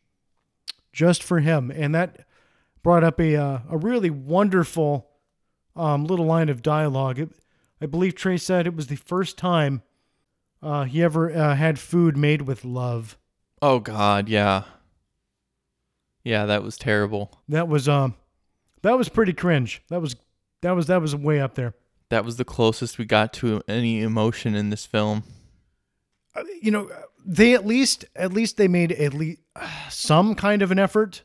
[0.93, 1.71] just for him.
[1.71, 2.27] And that
[2.85, 5.09] brought up a, uh, a really wonderful
[5.75, 7.19] um, little line of dialogue.
[7.19, 7.31] It,
[7.81, 9.83] I believe Trey said it was the first time
[10.63, 13.19] uh, he ever uh, had food made with love.
[13.61, 14.65] Oh God, yeah.
[16.23, 17.43] Yeah, that was terrible.
[17.49, 18.15] That was um,
[18.83, 19.83] that was pretty cringe.
[19.89, 20.17] That was
[20.63, 21.75] that was that was way up there.
[22.11, 25.25] That was the closest we got to any emotion in this film.
[26.35, 26.91] Uh, you know,
[27.25, 29.41] they at least at least they made at least
[29.91, 31.23] some kind of an effort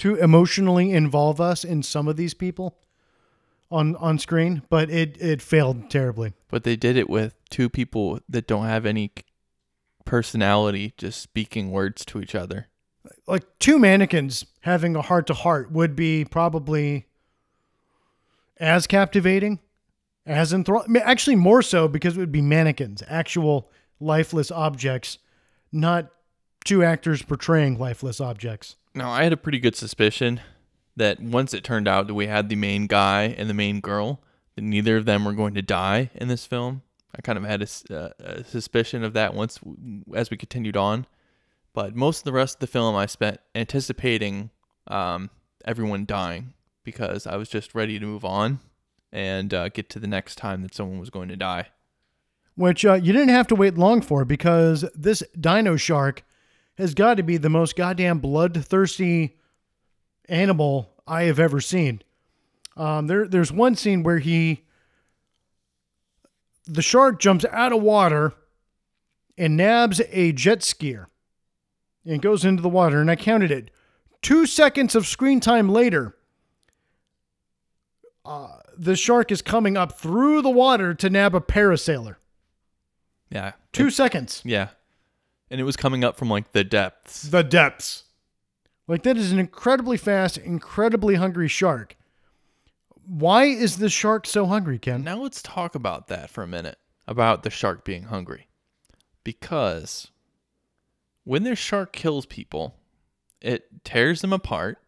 [0.00, 2.78] to emotionally involve us in some of these people
[3.70, 6.32] on on screen, but it it failed terribly.
[6.48, 9.12] But they did it with two people that don't have any
[10.06, 12.68] personality, just speaking words to each other.
[13.26, 17.06] Like two mannequins having a heart to heart would be probably
[18.56, 19.60] as captivating,
[20.24, 20.96] as enthralling.
[20.96, 25.18] Actually, more so because it would be mannequins, actual lifeless objects,
[25.70, 26.10] not
[26.64, 28.76] two actors portraying lifeless objects.
[28.94, 30.40] Now, I had a pretty good suspicion
[30.96, 34.20] that once it turned out that we had the main guy and the main girl,
[34.56, 36.82] that neither of them were going to die in this film.
[37.16, 39.58] I kind of had a, uh, a suspicion of that once
[40.14, 41.06] as we continued on.
[41.72, 44.50] But most of the rest of the film, I spent anticipating
[44.88, 45.30] um,
[45.64, 48.58] everyone dying because I was just ready to move on
[49.12, 51.68] and uh, get to the next time that someone was going to die.
[52.56, 56.24] Which uh, you didn't have to wait long for because this dino shark
[56.80, 59.36] has got to be the most goddamn bloodthirsty
[60.28, 62.02] animal I have ever seen.
[62.76, 64.64] Um, there, there's one scene where he,
[66.66, 68.32] the shark jumps out of water
[69.36, 71.06] and nabs a jet skier
[72.04, 73.00] and goes into the water.
[73.00, 73.70] And I counted it.
[74.22, 76.16] Two seconds of screen time later,
[78.24, 82.16] uh, the shark is coming up through the water to nab a parasailer.
[83.30, 83.52] Yeah.
[83.72, 84.42] Two it, seconds.
[84.44, 84.68] Yeah.
[85.50, 87.22] And it was coming up from like the depths.
[87.22, 88.04] The depths.
[88.86, 91.96] Like that is an incredibly fast, incredibly hungry shark.
[93.06, 95.02] Why is the shark so hungry, Ken?
[95.02, 96.78] Now let's talk about that for a minute.
[97.06, 98.48] About the shark being hungry.
[99.24, 100.10] Because
[101.24, 102.76] when the shark kills people,
[103.40, 104.78] it tears them apart,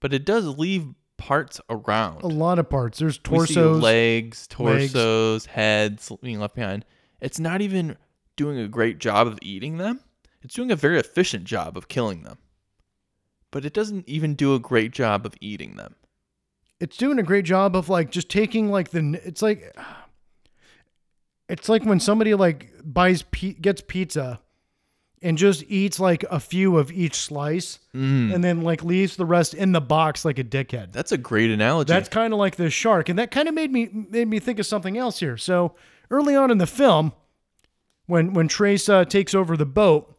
[0.00, 2.22] but it does leave parts around.
[2.22, 2.98] A lot of parts.
[2.98, 5.46] There's torsos, legs, torsos, legs.
[5.46, 6.84] heads being left behind.
[7.20, 7.96] It's not even
[8.36, 10.00] doing a great job of eating them.
[10.42, 12.38] It's doing a very efficient job of killing them.
[13.50, 15.94] But it doesn't even do a great job of eating them.
[16.80, 19.76] It's doing a great job of like just taking like the it's like
[21.48, 23.22] it's like when somebody like buys
[23.60, 24.40] gets pizza
[25.20, 28.34] and just eats like a few of each slice mm.
[28.34, 30.92] and then like leaves the rest in the box like a dickhead.
[30.92, 31.92] That's a great analogy.
[31.92, 34.58] That's kind of like the shark and that kind of made me made me think
[34.58, 35.36] of something else here.
[35.36, 35.76] So
[36.10, 37.12] early on in the film
[38.06, 40.16] when when Trace uh, takes over the boat,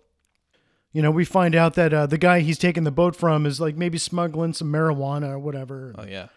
[0.93, 3.59] you know, we find out that uh, the guy he's taking the boat from is
[3.59, 5.93] like maybe smuggling some marijuana or whatever.
[5.97, 6.27] Oh yeah.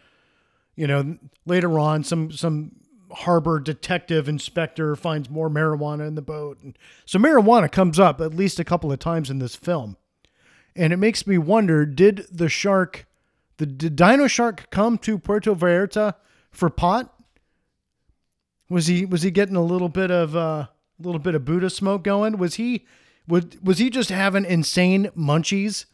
[0.74, 2.72] You know, later on, some some
[3.12, 8.34] harbor detective inspector finds more marijuana in the boat, and so marijuana comes up at
[8.34, 9.96] least a couple of times in this film,
[10.74, 13.06] and it makes me wonder: Did the shark,
[13.58, 16.14] the did Dino Shark, come to Puerto Vallarta
[16.50, 17.12] for pot?
[18.68, 20.66] Was he was he getting a little bit of uh,
[20.98, 22.38] a little bit of Buddha smoke going?
[22.38, 22.86] Was he
[23.26, 25.86] was was he just having insane munchies?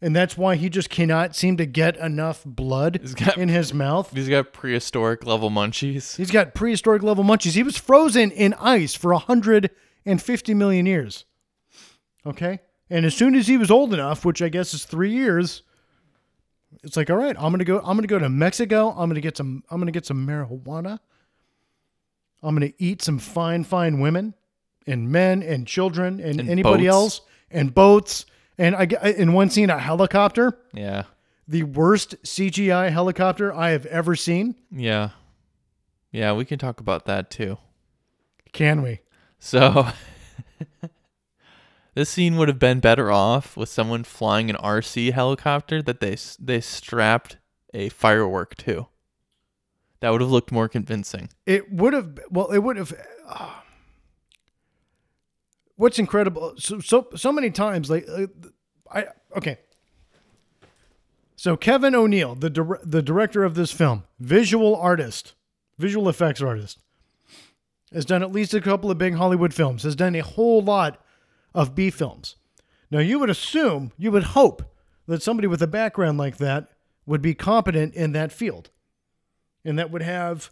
[0.00, 4.12] And that's why he just cannot seem to get enough blood got, in his mouth.
[4.12, 6.16] He's got prehistoric level munchies.
[6.16, 7.54] He's got prehistoric level munchies.
[7.54, 11.24] He was frozen in ice for 150 million years.
[12.26, 12.58] Okay?
[12.90, 15.62] And as soon as he was old enough, which I guess is 3 years,
[16.82, 18.90] it's like, "All right, I'm going to go I'm going to go to Mexico.
[18.90, 20.98] I'm going to get some I'm going to get some marijuana.
[22.42, 24.34] I'm going to eat some fine fine women
[24.86, 26.94] and men and children and, and anybody boats.
[26.94, 27.20] else
[27.50, 28.26] and boats.
[28.58, 28.84] And I
[29.16, 30.58] in one scene a helicopter.
[30.72, 31.04] Yeah.
[31.46, 34.54] The worst CGI helicopter I have ever seen.
[34.70, 35.10] Yeah.
[36.10, 37.58] Yeah, we can talk about that too.
[38.52, 39.00] Can we?
[39.40, 39.88] So
[41.94, 46.16] this scene would have been better off with someone flying an RC helicopter that they
[46.38, 47.38] they strapped
[47.74, 48.86] a firework to.
[50.00, 51.30] That would have looked more convincing.
[51.46, 52.94] It would have well it would have
[53.26, 53.50] uh,
[55.76, 58.26] what's incredible so so so many times like uh,
[58.90, 59.06] I
[59.36, 59.58] okay.
[61.36, 65.34] So Kevin O'Neill, the dir- the director of this film, visual artist,
[65.78, 66.78] visual effects artist,
[67.92, 69.82] has done at least a couple of big Hollywood films.
[69.82, 71.02] Has done a whole lot
[71.54, 72.36] of B films.
[72.90, 74.62] Now you would assume, you would hope
[75.06, 76.68] that somebody with a background like that
[77.04, 78.70] would be competent in that field,
[79.64, 80.50] and that would have,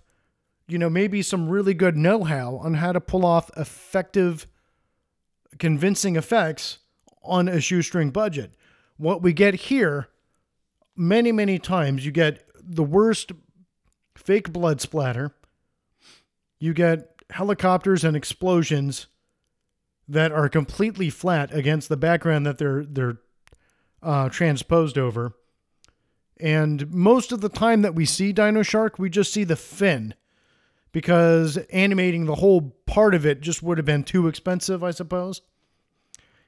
[0.68, 4.46] you know, maybe some really good know-how on how to pull off effective
[5.58, 6.78] convincing effects
[7.22, 8.54] on a shoestring budget.
[8.96, 10.08] What we get here,
[10.96, 13.32] many, many times, you get the worst
[14.16, 15.34] fake blood splatter.
[16.58, 19.06] You get helicopters and explosions
[20.08, 23.18] that are completely flat against the background that they're they're
[24.02, 25.32] uh, transposed over.
[26.38, 30.14] And most of the time that we see Dino Shark, we just see the fin
[30.92, 35.40] because animating the whole part of it just would have been too expensive, I suppose.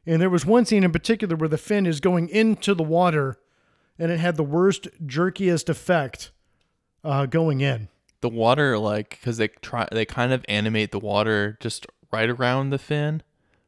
[0.06, 3.38] And there was one scene in particular where the fin is going into the water
[3.98, 6.30] and it had the worst, jerkiest effect
[7.02, 7.88] uh, going in.
[8.20, 12.70] The water, like, because they try, they kind of animate the water just right around
[12.70, 13.22] the fin.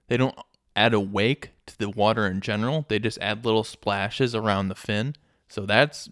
[0.09, 0.37] They don't
[0.75, 2.87] add a wake to the water in general.
[2.89, 5.15] They just add little splashes around the fin.
[5.49, 6.09] So that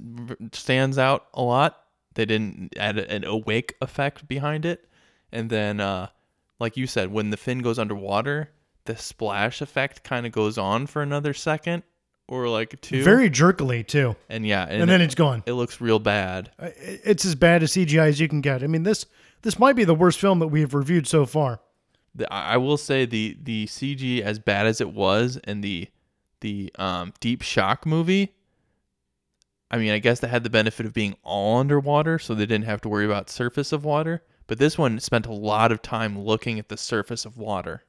[0.53, 1.84] stands out a lot.
[2.15, 4.89] They didn't add an awake effect behind it.
[5.33, 6.09] And then, uh,
[6.61, 8.51] like you said, when the fin goes underwater,
[8.85, 11.83] the splash effect kind of goes on for another second
[12.29, 13.03] or like two.
[13.03, 14.17] Very jerkily, too.
[14.29, 15.43] and yeah, and, And then it, it's gone.
[15.47, 16.51] it looks real bad.
[16.59, 18.63] It's as bad as CGI as you can get.
[18.63, 19.07] I mean, this
[19.43, 21.61] this might be the worst film that we have reviewed so far.
[22.31, 25.89] I will say the the CG as bad as it was in the
[26.41, 28.35] the um, Deep Shock movie.
[29.71, 32.67] I mean, I guess they had the benefit of being all underwater, so they didn't
[32.67, 34.23] have to worry about surface of water.
[34.47, 37.83] But this one spent a lot of time looking at the surface of water,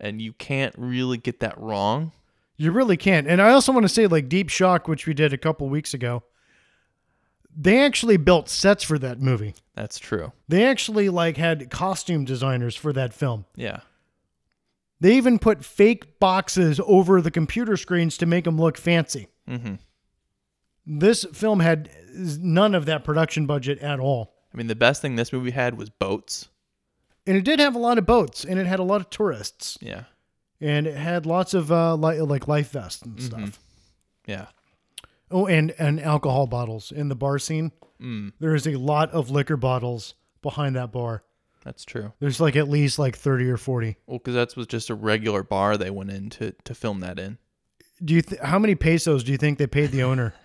[0.00, 2.12] and you can't really get that wrong.
[2.56, 3.26] You really can't.
[3.26, 5.94] And I also want to say, like Deep Shock, which we did a couple weeks
[5.94, 6.24] ago,
[7.56, 9.54] they actually built sets for that movie.
[9.74, 10.32] That's true.
[10.48, 13.46] They actually like had costume designers for that film.
[13.56, 13.80] Yeah.
[15.00, 19.28] They even put fake boxes over the computer screens to make them look fancy.
[19.48, 19.76] hmm
[20.86, 24.34] This film had none of that production budget at all.
[24.52, 26.48] I mean, the best thing this movie had was boats.
[27.26, 29.78] And it did have a lot of boats and it had a lot of tourists
[29.80, 30.04] Yeah.
[30.60, 33.26] and it had lots of uh, li- like life vests and Mm-hmm.
[33.46, 33.58] stuff.
[34.26, 34.46] Yeah.
[35.30, 37.70] Oh, and, and alcohol bottles in the bar scene.
[38.02, 41.22] Mm, There is a lot of liquor bottles behind that bar.
[41.62, 42.12] that's true.
[42.18, 43.96] There's like at least like 30 or 40.
[44.06, 47.18] Well, because that was just a regular bar they went in to, to film that
[47.20, 47.38] in.
[48.02, 50.34] Do you th- how many pesos do you think they paid the owner?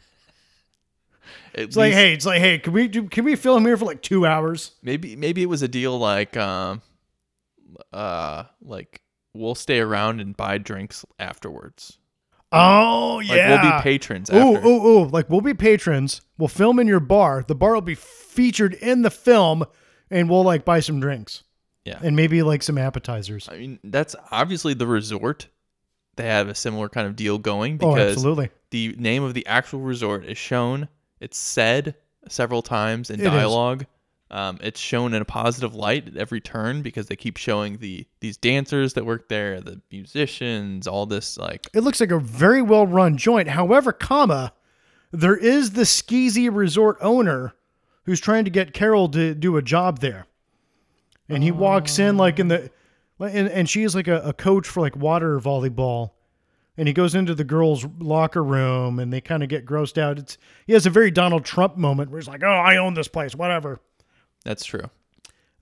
[1.53, 4.01] It's like, hey, it's like, hey, can we do can we film here for like
[4.01, 4.71] 2 hours?
[4.82, 6.82] maybe maybe it was a deal like um
[7.93, 9.01] uh like
[9.34, 11.97] we'll stay around and buy drinks afterwards.
[12.51, 13.61] Oh, Like yeah.
[13.63, 15.05] we'll be patrons Ooh, ooh, ooh.
[15.07, 16.21] Like we'll be patrons.
[16.38, 17.43] We'll film in your bar.
[17.45, 19.65] The bar will be featured in the film
[20.09, 21.43] and we'll like buy some drinks
[21.84, 21.99] Yeah.
[22.01, 23.49] and maybe like some appetizers.
[23.51, 25.47] I mean, that's obviously the resort.
[26.15, 28.51] They have a similar kind of deal going Oh, because absolutely.
[28.71, 30.88] the name of the actual resort is shown.
[31.20, 31.95] It's said
[32.28, 33.32] several times in It is.
[33.32, 33.86] dialogue.
[34.32, 38.07] Um, it's shown in a positive light at every turn because they keep showing the
[38.22, 42.61] these dancers that work there, the musicians, all this like It looks like a very
[42.61, 43.49] well run joint.
[43.49, 44.51] However, comma,
[45.11, 47.53] there is the skeezy resort owner
[48.03, 50.26] who's trying to get Carol to do a job there.
[51.30, 52.72] And he walks in like in the
[53.20, 56.11] and, and she is like a, a coach for like water volleyball.
[56.78, 60.19] And he goes into the girls' locker room and they kind of get grossed out.
[60.19, 63.07] It's he has a very Donald Trump moment where he's like, Oh, I own this
[63.07, 63.80] place, whatever.
[64.43, 64.89] that's true.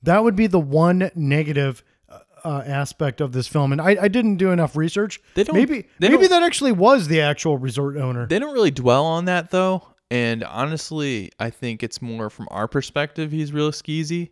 [0.01, 3.71] That would be the one negative uh, uh, aspect of this film.
[3.71, 5.21] And I, I didn't do enough research.
[5.35, 8.25] They don't- maybe they maybe don't- that actually was the actual resort owner.
[8.27, 12.67] They don't really dwell on that though, and honestly, I think it's more from our
[12.67, 13.31] perspective.
[13.31, 14.31] He's real skeezy.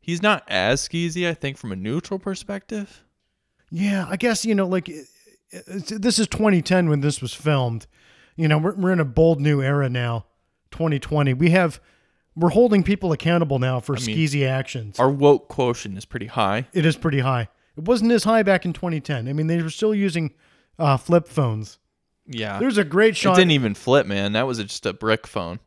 [0.00, 3.02] He's not as skeezy, I think, from a neutral perspective.
[3.70, 4.88] Yeah, I guess you know, like
[5.50, 7.86] this is 2010 when this was filmed.
[8.36, 10.26] You know, we're we're in a bold new era now,
[10.70, 11.34] 2020.
[11.34, 11.80] We have
[12.36, 14.98] we're holding people accountable now for mean, skeezy actions.
[14.98, 16.66] Our woke quotient is pretty high.
[16.72, 17.48] it is pretty high.
[17.76, 19.28] It wasn't as high back in 2010.
[19.28, 20.34] I mean, they were still using
[20.78, 21.78] uh, flip phones.
[22.26, 23.34] Yeah, There's a great shot.
[23.34, 24.32] it didn't even flip, man.
[24.32, 25.60] That was just a brick phone.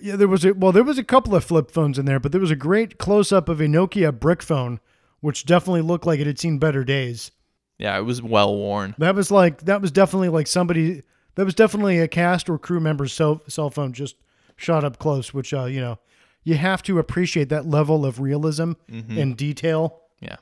[0.00, 2.32] Yeah, there was a well, there was a couple of flip phones in there, but
[2.32, 4.80] there was a great close up of a Nokia brick phone,
[5.20, 7.32] which definitely looked like it had seen better days.
[7.78, 8.94] Yeah, it was well worn.
[8.98, 11.02] That was like that was definitely like somebody
[11.34, 14.16] that was definitely a cast or crew member's cell cell phone just
[14.56, 15.98] shot up close, which uh, you know,
[16.44, 20.00] you have to appreciate that level of realism and detail.
[20.20, 20.36] Yeah,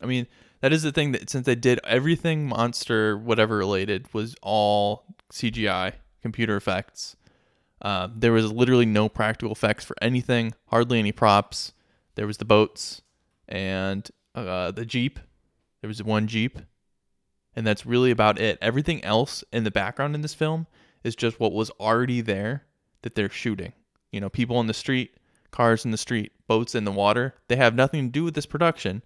[0.00, 0.26] I mean,
[0.60, 5.94] that is the thing that since they did everything monster whatever related was all CGI
[6.22, 7.16] computer effects.
[7.80, 11.72] Uh, there was literally no practical effects for anything, hardly any props.
[12.14, 13.02] There was the boats
[13.48, 15.18] and uh, the jeep.
[15.82, 16.58] There was one jeep,
[17.54, 18.56] and that's really about it.
[18.62, 20.66] Everything else in the background in this film
[21.04, 22.64] is just what was already there
[23.02, 23.72] that they're shooting.
[24.12, 25.18] You know, people in the street,
[25.50, 27.34] cars in the street, boats in the water.
[27.48, 29.02] They have nothing to do with this production.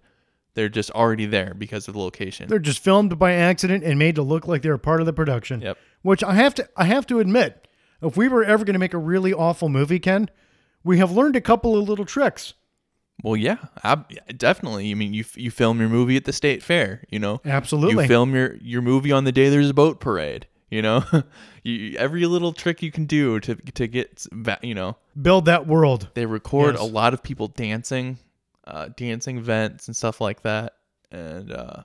[0.53, 2.47] They're just already there because of the location.
[2.47, 5.61] They're just filmed by accident and made to look like they're part of the production.
[5.61, 5.77] Yep.
[6.03, 7.67] Which I have to I have to admit,
[8.01, 10.29] if we were ever going to make a really awful movie, Ken,
[10.83, 12.53] we have learned a couple of little tricks.
[13.23, 13.57] Well, yeah,
[14.37, 14.91] definitely.
[14.91, 17.41] I mean, you you film your movie at the state fair, you know.
[17.45, 18.03] Absolutely.
[18.03, 21.03] You film your your movie on the day there's a boat parade, you know.
[21.63, 24.27] you, every little trick you can do to to get
[24.61, 24.97] you know.
[25.19, 26.09] Build that world.
[26.13, 26.81] They record Yes.
[26.81, 28.17] a lot of people dancing,
[28.67, 30.73] uh, dancing events and stuff like that,
[31.11, 31.83] and uh,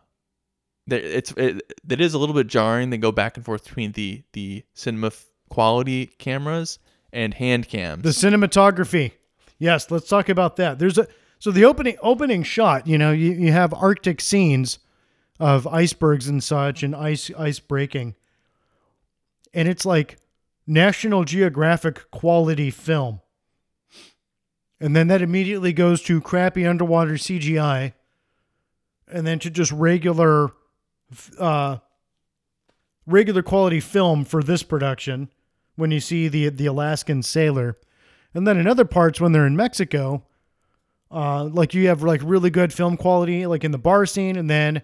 [0.86, 2.90] there- it's it, it is a little bit jarring.
[2.90, 6.78] They go back and forth between the the cinema f- quality cameras
[7.10, 8.02] and hand cams.
[8.02, 9.12] The cinematography.
[9.58, 10.78] Yes, let's talk about that.
[10.78, 11.06] There's a
[11.42, 14.78] so the opening opening shot, you know, you, you have Arctic scenes
[15.40, 18.14] of icebergs and such and ice ice breaking.
[19.52, 20.18] And it's like
[20.68, 23.22] National Geographic quality film.
[24.78, 27.94] And then that immediately goes to crappy underwater CGI
[29.08, 30.50] and then to just regular
[31.40, 31.78] uh
[33.04, 35.28] regular quality film for this production
[35.74, 37.78] when you see the the Alaskan sailor.
[38.32, 40.22] And then in other parts when they're in Mexico,
[41.12, 44.48] uh, like you have like really good film quality, like in the bar scene, and
[44.48, 44.82] then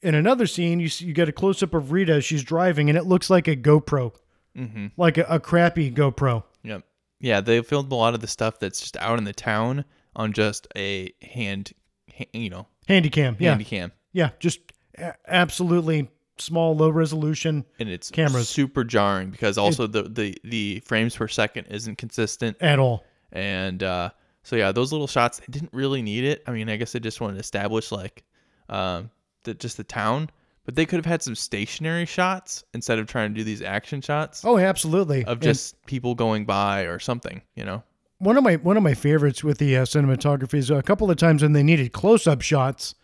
[0.00, 2.96] in another scene you see, you get a close up of Rita she's driving, and
[2.96, 4.12] it looks like a GoPro,
[4.56, 4.86] mm-hmm.
[4.96, 6.44] like a, a crappy GoPro.
[6.62, 6.82] Yep.
[7.20, 10.32] Yeah, they filmed a lot of the stuff that's just out in the town on
[10.32, 11.72] just a hand,
[12.16, 14.60] ha- you know, Handycam, yeah, handy cam, yeah, just
[14.96, 16.08] a- absolutely
[16.38, 18.48] small, low resolution and it's Cameras.
[18.48, 23.04] super jarring because also the, the the frames per second isn't consistent, at all.
[23.32, 24.10] and uh,
[24.48, 26.42] so yeah, those little shots they didn't really need it.
[26.46, 28.24] I mean, I guess they just wanted to establish like
[28.70, 29.10] um,
[29.44, 30.30] the just the town,
[30.64, 34.00] but they could have had some stationary shots instead of trying to do these action
[34.00, 35.24] shots Oh, absolutely.
[35.24, 37.82] of And- just people going by or something, you know.
[38.18, 41.16] one of my one of my favorites with the uh, cinematography is a couple of
[41.18, 42.94] times when they needed close up shots,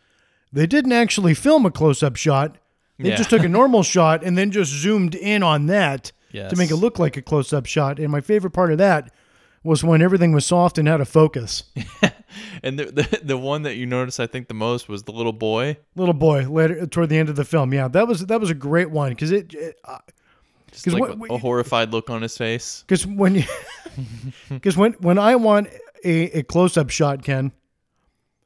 [0.53, 2.57] they didn't actually film a close up shot.
[2.99, 3.17] They Yeah.
[3.17, 6.77] just took a normal shot and then just zoomed in on that to make it
[6.77, 7.99] look like a close up shot.
[8.01, 9.13] And my favorite part of that
[9.65, 11.65] was when everything was soft and out of focus.
[12.65, 15.33] And the, the the one that you noticed, I think, the most was the little
[15.33, 15.77] boy.
[15.95, 17.73] Little boy later toward the end of the film.
[17.73, 19.49] Yeah, that was that was a great one because it.
[20.73, 22.83] Just 'Cause like what- a, a horrified look on his face.
[22.89, 23.45] Because when you,
[24.49, 25.69] because when when I want
[26.05, 27.53] a, a close up shot, Ken,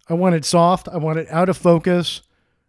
[0.09, 0.89] I want it soft.
[0.89, 2.21] I want it out of focus,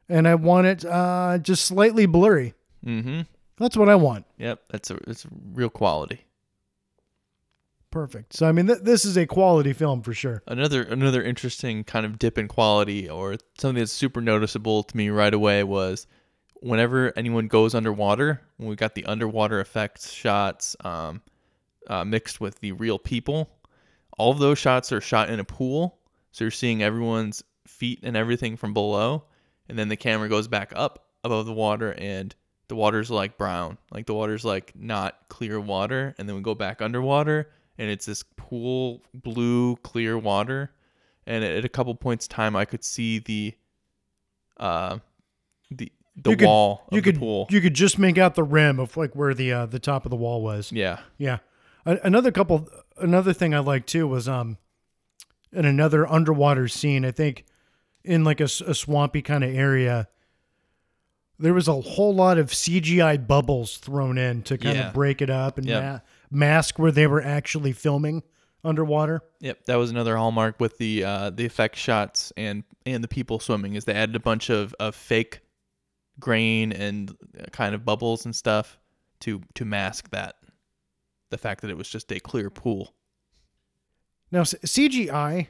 [0.08, 2.54] and I want it uh, just slightly blurry.
[2.86, 3.22] Mm-hmm.
[3.58, 4.26] That's what I want.
[4.38, 6.22] Yep, that's a it's real quality.
[7.92, 8.34] Perfect.
[8.34, 10.44] So I mean, th- this is a quality film for sure.
[10.48, 15.10] Another another interesting kind of dip in quality, or something that's super noticeable to me
[15.10, 16.06] right away was
[16.62, 18.42] whenever anyone goes underwater.
[18.58, 21.22] When we got the underwater effects shots um,
[21.88, 23.50] uh, mixed with the real people,
[24.18, 26.00] all of those shots are shot in a pool,
[26.32, 29.24] so you're seeing everyone's feet and everything from below,
[29.68, 32.36] and then the camera goes back up above the water and
[32.70, 36.56] the water's like brown like the water's like not clear water and then we go
[36.56, 37.50] back underwater
[37.80, 40.72] and it's this pool blue clear water
[41.26, 43.56] and at a couple points in time i could see the
[44.58, 45.00] uh
[45.72, 48.36] the the You could- wall of you the could pool you could just make out
[48.36, 50.72] the rim of like where the uh, the top of the wall was.
[50.72, 51.38] yeah Yeah.
[51.86, 52.68] A- another couple
[52.98, 54.58] another thing I liked too was um
[55.54, 57.46] in another underwater scene, I think
[58.04, 60.10] in like a, a swampy kind of area
[61.40, 64.88] there was a whole lot of CGI bubbles thrown in to kind Yeah.
[64.90, 65.84] of break it up and Yep.
[65.84, 66.00] ma-
[66.32, 68.24] mask where they were actually filming
[68.64, 69.22] underwater.
[69.40, 73.40] Yep, that was another hallmark with the uh, the effect shots and and the people
[73.40, 75.42] swimming is they added a bunch of, of fake
[76.20, 78.78] grain and uh, kind of bubbles and stuff
[79.22, 80.36] to to mask that
[81.30, 82.94] the fact that it was just a clear pool.
[84.32, 85.48] Now CGI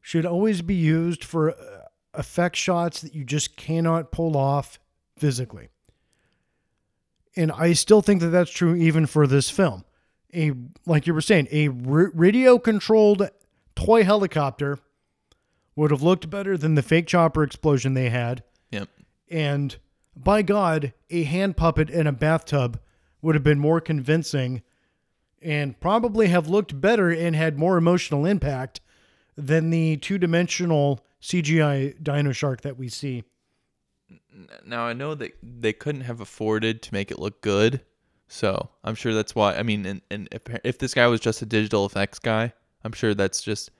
[0.00, 1.82] should always be used for uh,
[2.14, 4.78] effect shots that you just cannot pull off
[5.16, 5.68] physically.
[7.36, 9.84] And I still think that that's true even for this film.
[10.34, 10.52] A
[10.86, 13.28] like you were saying, a r- radio controlled
[13.74, 14.78] toy helicopter
[15.76, 18.42] would have looked better than the fake chopper explosion they had.
[18.70, 18.88] Yep.
[19.30, 19.76] And
[20.16, 22.80] by God, a hand puppet in a bathtub
[23.22, 24.62] would have been more convincing
[25.42, 28.80] and probably have looked better and had more emotional impact
[29.36, 33.24] than the two dimensional CGI dino shark that we see.
[34.64, 37.80] Now I know that they couldn't have afforded to make it look good,
[38.28, 39.54] so I'm sure that's why.
[39.56, 42.52] I mean, and, and if if this guy was just a digital effects guy,
[42.84, 43.70] I'm sure that's just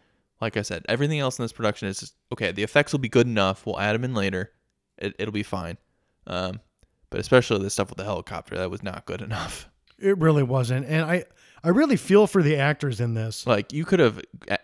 [0.41, 0.85] like I said.
[0.89, 2.53] Everything else in this production is just okay.
[2.53, 3.65] The effects will be good enough.
[3.65, 4.53] We'll add them in later.
[4.99, 5.79] It, it'll be fine.
[6.27, 6.61] Um,
[7.11, 9.69] but especially the stuff with the helicopter, that was not good enough.
[9.99, 11.25] It really wasn't, and I
[11.63, 13.47] I really feel for the actors in this.
[13.47, 14.21] Like you could have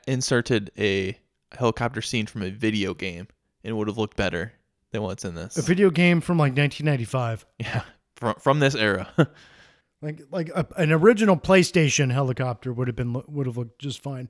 [0.07, 1.18] inserted a
[1.53, 3.28] helicopter scene from a video game,
[3.62, 4.53] and it would have looked better
[4.97, 5.57] than what's in this.
[5.57, 7.82] A video game from like 1995, yeah,
[8.16, 9.09] from from this era.
[10.03, 14.28] like like a, an original PlayStation helicopter would have been would have looked just fine.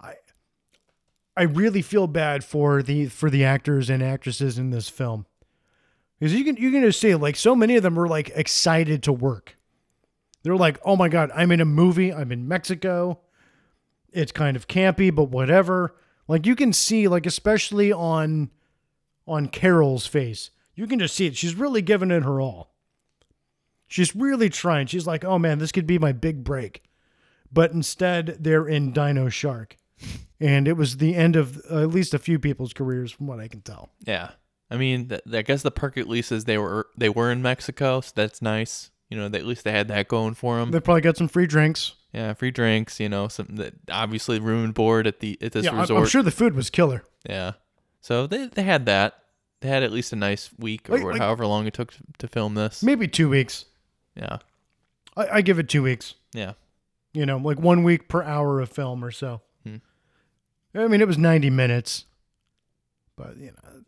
[0.00, 0.14] I
[1.36, 5.26] I really feel bad for the for the actors and actresses in this film
[6.18, 9.02] because you can you can just see like so many of them were like excited
[9.04, 9.56] to work.
[10.42, 12.12] They're like, oh my god, I'm in a movie.
[12.12, 13.20] I'm in Mexico.
[14.12, 15.96] It's kind of campy, but whatever.
[16.28, 18.50] Like you can see, like especially on
[19.26, 21.36] on Carol's face, you can just see it.
[21.36, 22.74] She's really giving it her all.
[23.88, 24.86] She's really trying.
[24.86, 26.82] She's like, oh man, this could be my big break.
[27.52, 29.76] But instead, they're in Dino Shark.
[30.38, 33.40] And it was the end of uh, at least a few people's careers, from what
[33.40, 33.88] I can tell.
[34.04, 34.32] yeah,
[34.70, 37.40] I mean, th- I guess the perk at least is they were they were in
[37.40, 38.90] Mexico, so that's nice.
[39.08, 40.72] You know, they, at least they had that going for them.
[40.72, 41.94] They probably got some free drinks.
[42.12, 43.00] Yeah, free drinks.
[43.00, 46.02] You know, some that obviously room and board at the at this yeah, resort.
[46.02, 47.04] I'm sure the food was killer.
[47.26, 47.52] Yeah,
[48.00, 49.18] so they they had that.
[49.60, 51.98] They had at least a nice week or Like- like- however long it took to,
[52.18, 52.82] to film this.
[52.82, 53.64] Maybe two weeks.
[54.14, 54.38] Yeah,
[55.16, 56.14] I, I give it two weeks.
[56.32, 56.52] yeah.
[57.12, 59.40] You know, like one week per hour of film or so.
[59.64, 59.76] Hmm.
[60.74, 62.04] I mean, it was 90 minutes.
[63.16, 63.80] But, you know,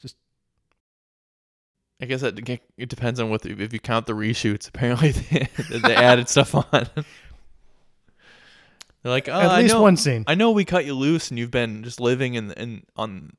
[0.00, 0.16] just
[2.00, 2.38] I guess it,
[2.78, 4.68] it depends on what if you count the reshoots.
[4.68, 5.10] Apparently,
[5.68, 6.88] they, they added stuff on.
[9.04, 10.24] They're like, oh, at least know, one scene.
[10.26, 13.32] I know we cut you loose and you've been just living in in on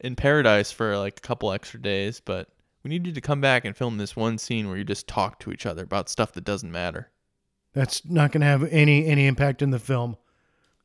[0.00, 2.48] in paradise for like a couple extra days, but
[2.82, 5.38] we need you to come back and film this one scene where you just talk
[5.40, 7.10] to each other about stuff that doesn't matter.
[7.74, 10.16] That's not going to have any any impact in the film.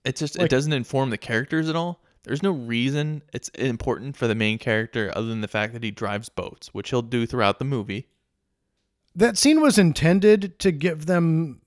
[0.03, 2.03] It just Like- it doesn't inform the characters at all.
[2.23, 5.91] There's no reason it's important for the main character other than the fact that he
[5.91, 8.09] drives boats, which he'll do throughout the movie.
[9.15, 11.61] That scene was intended to give them.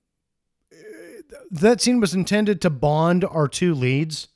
[1.50, 4.28] That scene was intended to bond our two leads,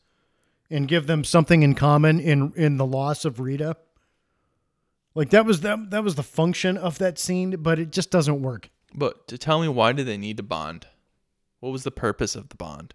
[0.70, 3.76] and give them something in common in in the loss of Rita.
[5.14, 8.40] Like that was that that was the function of that scene, but it just doesn't
[8.40, 8.70] work.
[8.94, 10.86] But to tell me why did they need to bond?
[11.60, 12.94] What was the purpose of the bond?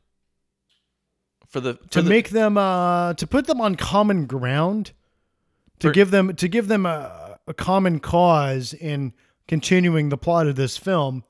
[1.47, 4.91] For the for to the, make them uh to put them on common ground
[5.79, 9.13] to For- give them to give them a, a common cause in
[9.47, 11.23] continuing the plot of this film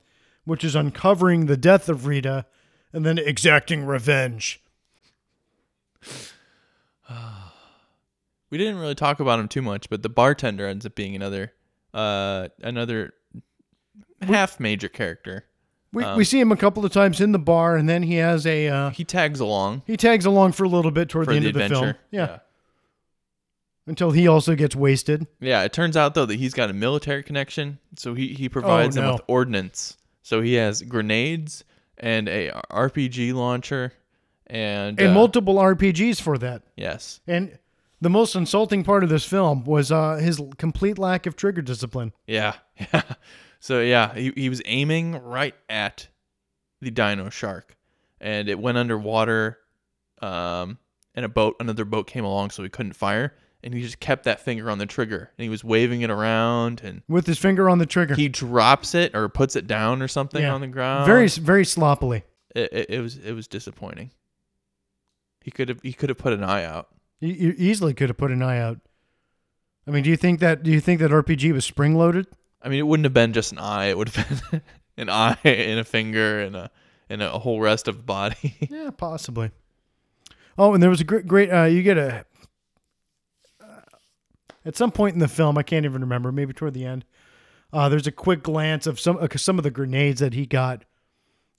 [0.44, 2.46] which is uncovering the death of Rita
[2.92, 4.62] and then exacting revenge
[8.50, 11.52] we didn't really talk about him too much, but the bartender ends up being another
[11.94, 13.14] uh another
[14.22, 15.44] half major character.
[15.92, 18.16] we, Um, we see him a couple of times in the bar and then he
[18.16, 21.32] has a uh, He tags along he tags along for a little bit toward the
[21.32, 21.92] the, end of the adventure.
[21.92, 22.38] film yeah,
[23.86, 27.22] until he also gets wasted Yeah, it turns out though that he's got a military
[27.22, 29.12] connection, so he he provides Oh, no.
[29.14, 29.96] with ordnance.
[30.22, 31.64] So he has grenades
[31.98, 33.92] and a RPG launcher
[34.46, 37.20] and, and uh, multiple RPGs for that yes.
[37.26, 37.58] and
[38.00, 42.12] the most insulting part of this film was uh, his complete lack of trigger discipline
[42.26, 42.54] Yeah.
[42.92, 43.02] Yeah.
[43.60, 46.06] So yeah, he, he was aiming right at
[46.80, 47.76] the dino shark
[48.20, 49.58] and it went underwater
[50.22, 50.78] um
[51.14, 53.34] and a boat another boat came along so he couldn't fire
[53.68, 56.80] and he just kept that finger on the trigger and he was waving it around
[56.82, 58.14] and with his finger on the trigger.
[58.14, 60.54] he drops it or puts it down or something Yeah.
[60.54, 61.04] on the ground.
[61.04, 62.24] very very sloppily.
[62.54, 64.10] it, it, it was it was disappointing.
[65.42, 66.88] He could have he could have put an eye out.
[67.20, 68.78] You, you easily could have put an eye out.
[69.86, 72.26] I mean, do you think that do you think that RPG was spring loaded?
[72.62, 73.86] I mean, it wouldn't have been just an eye.
[73.86, 74.62] It would have been
[74.96, 76.70] an eye and a finger and a
[77.10, 78.56] and a whole rest of the body.
[78.70, 79.50] Yeah, possibly.
[80.58, 81.50] Oh, and there was a great great.
[81.50, 82.24] Uh, you get a
[84.68, 86.30] at some point in the film, I can't even remember.
[86.30, 87.06] Maybe toward the end,
[87.72, 90.84] uh, there's a quick glance of some uh, some of the grenades that he got,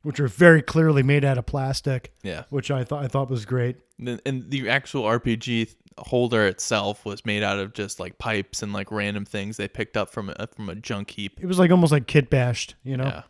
[0.03, 2.43] which are very clearly made out of plastic, yeah.
[2.51, 3.77] which I thought I thought was great.
[3.97, 8.71] And and the actual RPG holder itself was made out of just like pipes and
[8.71, 11.39] like random things they picked up from a, from a junk heap.
[11.41, 13.05] It was like almost like kit bashed, you know.
[13.05, 13.23] Yeah.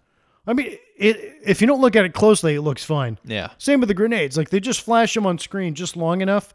[0.46, 3.18] I mean, it if you don't look at it closely, it looks fine.
[3.24, 3.52] Yeah.
[3.58, 4.36] Same with the grenades.
[4.36, 6.54] Like they just flash them on screen just long enough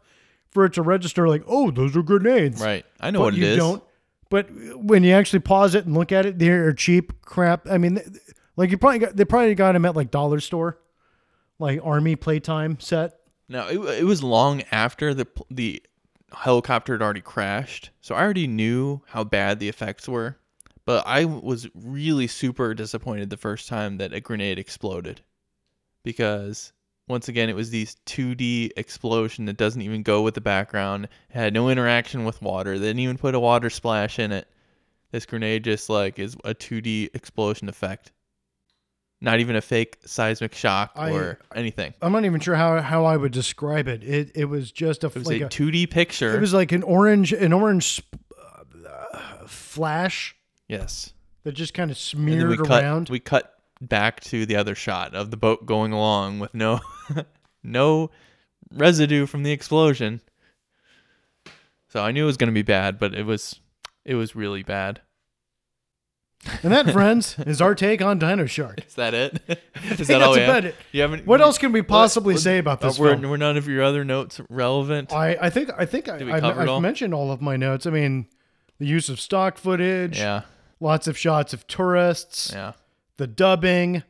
[0.55, 1.27] for it to register.
[1.27, 2.59] Like, oh, those are grenades.
[2.59, 2.83] Right.
[2.99, 3.57] I know But what it you is.
[3.57, 3.83] don't.
[4.31, 7.69] But when you actually pause it and look at it, they're cheap crap.
[7.69, 7.99] I mean,
[8.55, 10.79] like you probably got they probably got them at like dollar store,
[11.59, 13.19] like army playtime set.
[13.47, 15.83] No, it, it was long after the the
[16.33, 20.37] helicopter had already crashed, so I already knew how bad the effects were.
[20.85, 25.21] But I was really super disappointed the first time that a grenade exploded,
[26.03, 26.73] because
[27.07, 31.05] once again it was these 2D explosion that doesn't even go with the background.
[31.05, 32.79] It had no interaction with water.
[32.79, 34.47] They didn't even put a water splash in it.
[35.11, 38.11] This grenade just like is a 2D explosion effect.
[39.21, 41.93] Not even a fake seismic shock I- or anything.
[42.01, 44.03] I'm not even sure how, how I would describe it.
[44.03, 46.35] It it was just a It was like a a, 2D picture.
[46.35, 50.35] it was like an orange an orange sp- uh, flash
[50.67, 51.13] yes.
[51.43, 53.09] that just kind of And we smeared cut around.
[53.09, 56.79] we cut back to the other shot of the boat going along with no
[57.63, 58.09] no
[58.71, 60.21] residue from the explosion.
[61.89, 63.59] So I knew it was going to be bad, but it was
[64.03, 65.01] it was really bad.
[66.61, 68.85] and that, friends, is our take on Dino Shark.
[68.85, 69.41] Is that it?
[69.99, 70.75] Is that all about it.
[70.91, 73.29] You haven't What else can we possibly what- say about Uh, this were, film?
[73.29, 75.11] were none of your other notes relevant?
[75.13, 76.81] I, I think I think I, I, I've all?
[76.81, 77.85] mentioned all of my notes.
[77.85, 78.27] I mean,
[78.79, 80.41] the use of stock footage, yeah,
[80.79, 82.73] lots of shots of tourists, yeah.
[83.17, 84.03] The dubbing.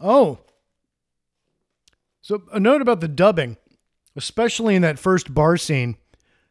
[0.00, 0.38] Oh,
[2.20, 3.56] so a note about the dubbing,
[4.16, 5.96] especially in that first bar scene.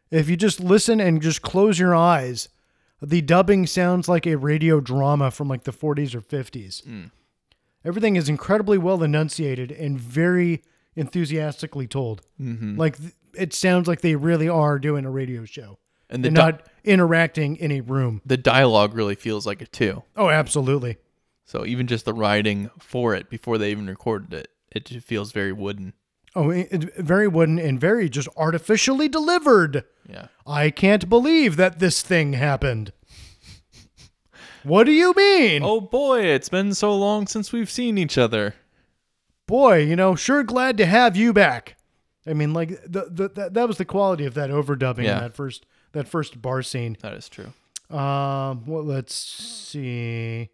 [0.10, 2.50] If you just listen and just close your eyes,
[3.02, 6.84] the dubbing sounds like a radio drama from like the 40s or 50s.
[6.88, 7.12] Mm.
[7.86, 10.64] Everything is incredibly well enunciated and very
[10.96, 12.22] enthusiastically told.
[12.42, 12.78] Mm-hmm.
[12.78, 12.98] Like
[13.36, 15.78] it sounds like they really are doing a radio show
[16.10, 18.22] And and di- not interacting in a room.
[18.26, 20.04] the dialogue really feels like it too.
[20.16, 20.98] Oh, absolutely.
[21.48, 25.32] So even just the writing for it before they even recorded it, it just feels
[25.32, 25.94] very wooden.
[26.36, 29.84] Oh, it, it- very wooden and very just artificially delivered.
[30.08, 30.28] Yeah.
[30.46, 32.92] I can't believe that this thing happened.
[34.64, 35.64] What do you mean?
[35.64, 38.56] Oh boy, it's been so long since we've seen each other.
[39.46, 41.78] Boy, you know, sure glad to have you back.
[42.26, 45.18] I mean, like the, the that, that was the quality of that overdubbing Yeah.
[45.18, 46.98] in that first that first bar scene.
[47.02, 47.54] That is true.
[47.90, 50.50] Um, well, let's see.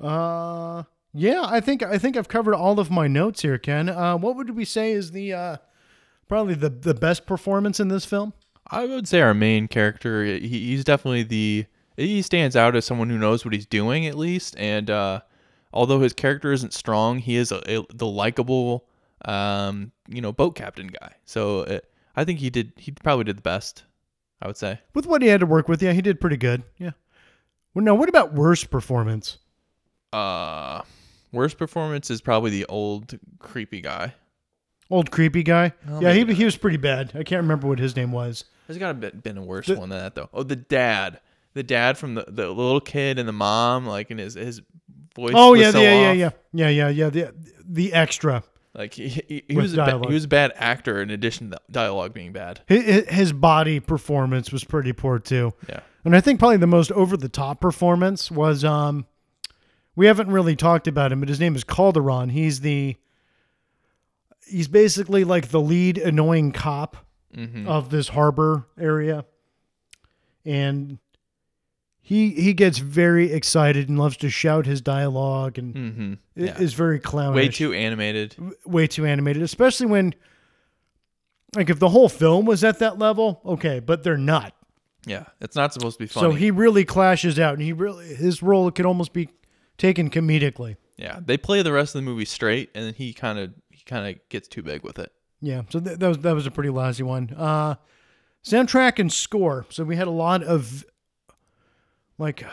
[0.00, 3.88] Uh, yeah, I think I think I've covered all of my notes here, Ken.
[3.88, 5.56] Uh, what would we say is the uh,
[6.28, 8.32] probably the the best performance in this film?
[8.70, 13.10] I would say our main character, he, he's definitely the he stands out as someone
[13.10, 15.20] who knows what he's doing at least, and uh,
[15.72, 18.86] although his character isn't strong, he is a, a- the likable,
[19.24, 21.12] um, you know, boat captain guy.
[21.24, 21.80] So uh,
[22.16, 23.84] I think he did he probably did the best.
[24.42, 24.80] I would say.
[24.94, 26.62] With what he had to work with, yeah, he did pretty good.
[26.78, 26.92] Yeah.
[27.74, 29.36] Well, now, what about worst performance?
[30.12, 30.82] Uh,
[31.32, 34.14] worst performance is probably the old creepy guy.
[34.90, 35.72] Old creepy guy.
[35.88, 37.12] Oh, yeah, he he was pretty bad.
[37.14, 38.44] I can't remember what his name was.
[38.66, 40.28] There's got to be been a worse The- one than that though.
[40.34, 41.20] Oh, the dad,
[41.54, 44.60] the dad from the, the little kid and the mom, like in his his
[45.14, 45.32] voice.
[45.36, 47.10] Oh yeah, so yeah, yeah, yeah, yeah, yeah, yeah.
[47.10, 47.34] The
[47.64, 48.42] the extra.
[48.74, 51.56] Like he, he, he was a ba- he was a bad actor in addition to
[51.56, 52.60] the dialogue being bad.
[52.68, 55.52] His, his body performance was pretty poor too.
[55.68, 55.80] Yeah.
[56.04, 59.06] And I think probably the most over the top performance was um
[60.00, 62.30] we haven't really talked about him, but his name is Calderon.
[62.30, 62.96] He's the
[64.46, 66.96] he's basically like the lead annoying cop
[67.34, 69.26] hmm of this harbor area.
[70.42, 71.00] And
[72.00, 76.58] he he gets very excited and loves to shout his dialogue and hmm Yeah.
[76.58, 77.34] is very clownish.
[77.36, 78.36] Way too animated.
[78.64, 80.14] way too animated, especially when
[81.54, 84.54] like if the whole film was at that level, okay, but they're not.
[85.04, 86.26] Yeah, it's not supposed to be funny.
[86.30, 89.28] So he really clashes out, and he really his role could almost be
[89.80, 90.76] taken comedically.
[90.96, 93.82] yeah, they play the rest of the movie straight, and then he kind of he
[93.84, 95.10] kind of gets too big with it.
[95.40, 97.34] Yeah, so th- that was that was a pretty lousy one.
[97.36, 97.74] Uh,
[98.44, 99.66] soundtrack and score.
[99.70, 100.84] So we had a lot of
[102.18, 102.44] like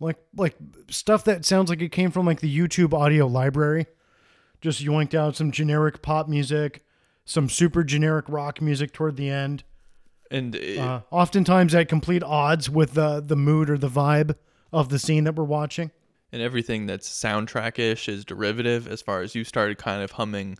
[0.00, 0.56] like like
[0.88, 3.86] stuff that sounds like it came from like the YouTube audio library.
[4.60, 6.82] Just yoinked out some generic pop music,
[7.26, 9.62] some super generic rock music toward the end.
[10.30, 14.36] And it, Uh, oftentimes at complete odds with the the mood or the vibe
[14.74, 15.90] of the scene that we're watching.
[16.32, 20.58] and everything that's soundtrack ish is derivative as far as you started kind of humming,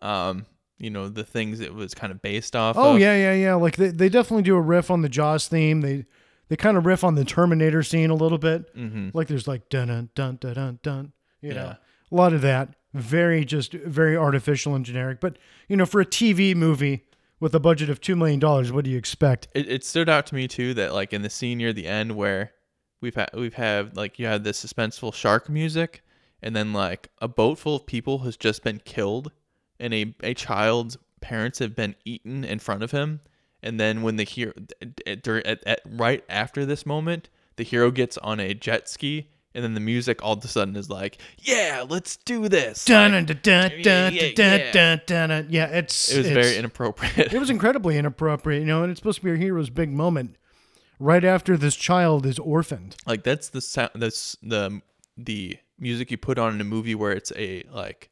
[0.00, 0.44] um,
[0.78, 2.76] you know, the things it was kind of based off.
[2.76, 3.00] Oh of.
[3.00, 3.54] yeah, yeah, yeah.
[3.54, 5.80] Like they, they definitely do a riff on the Jaws theme.
[5.80, 6.04] They
[6.48, 8.68] they kind of riff on the Terminator scene a little bit.
[8.74, 11.12] hmm Like there's like dun dun dun dun dun dun.
[11.40, 11.74] You know, Yeah.
[12.12, 12.74] a lot of that.
[12.92, 15.20] Very just very artificial and generic.
[15.20, 15.38] But
[15.68, 17.04] you know, for a TV movie
[17.40, 19.48] with a budget of two million dollars, what do you expect?
[19.54, 22.14] It, it stood out to me too that like in the scene near the end
[22.14, 22.52] where
[23.04, 26.02] we've had we've had like you had this suspenseful shark music,
[26.42, 29.30] and then like a boat full of people has just been killed,
[29.78, 33.20] and a a child's parents have been eaten in front of him,
[33.62, 34.52] and then when the hero
[35.06, 39.62] at, at, at, right after this moment, the hero gets on a jet ski and
[39.62, 43.26] then the music all of a sudden is like, "Yeah, let's do this." Dun, Like,
[43.26, 44.72] dun, dun, dun, dun, yeah, dun, yeah.
[44.72, 45.46] dun, dun, dun.
[45.50, 47.32] Yeah, it's it was it's- very inappropriate.
[47.32, 50.36] it was incredibly inappropriate, you know, and it's supposed to be your hero's big moment
[51.04, 52.96] right after this child is orphaned.
[53.06, 54.80] like that's the sound that's the
[55.16, 58.10] the music you put on in a movie where it's a like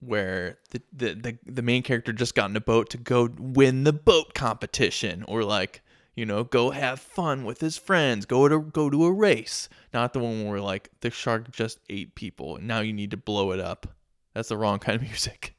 [0.00, 3.84] where the, the the the main character just got in a boat to go win
[3.84, 5.82] the boat competition or like
[6.16, 10.12] you know go have fun with his friends go to go to a race not
[10.12, 13.52] the one where like the shark just ate people and now you need to blow
[13.52, 13.86] it up
[14.34, 15.54] that's the wrong kind of music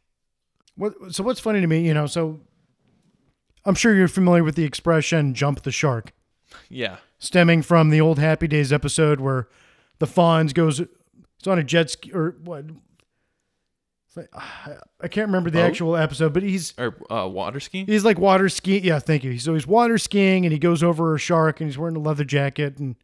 [0.76, 2.40] What so what's funny to me, you know, so
[3.66, 6.12] I'm sure you're familiar with the expression jump the shark.
[6.70, 9.48] Yeah stemming from the old Happy Days episode where
[10.00, 12.66] the Fonz goes, it's on a jet ski or what?
[14.08, 14.30] It's like,
[15.02, 15.68] I can't remember the Boat?
[15.68, 18.84] actual episode, but he's or uh, water skiing he's like water skiing.
[18.84, 19.40] Yeah, thank you.
[19.40, 22.26] So he's water skiing and he goes over a shark and he's wearing a leather
[22.26, 22.96] jacket and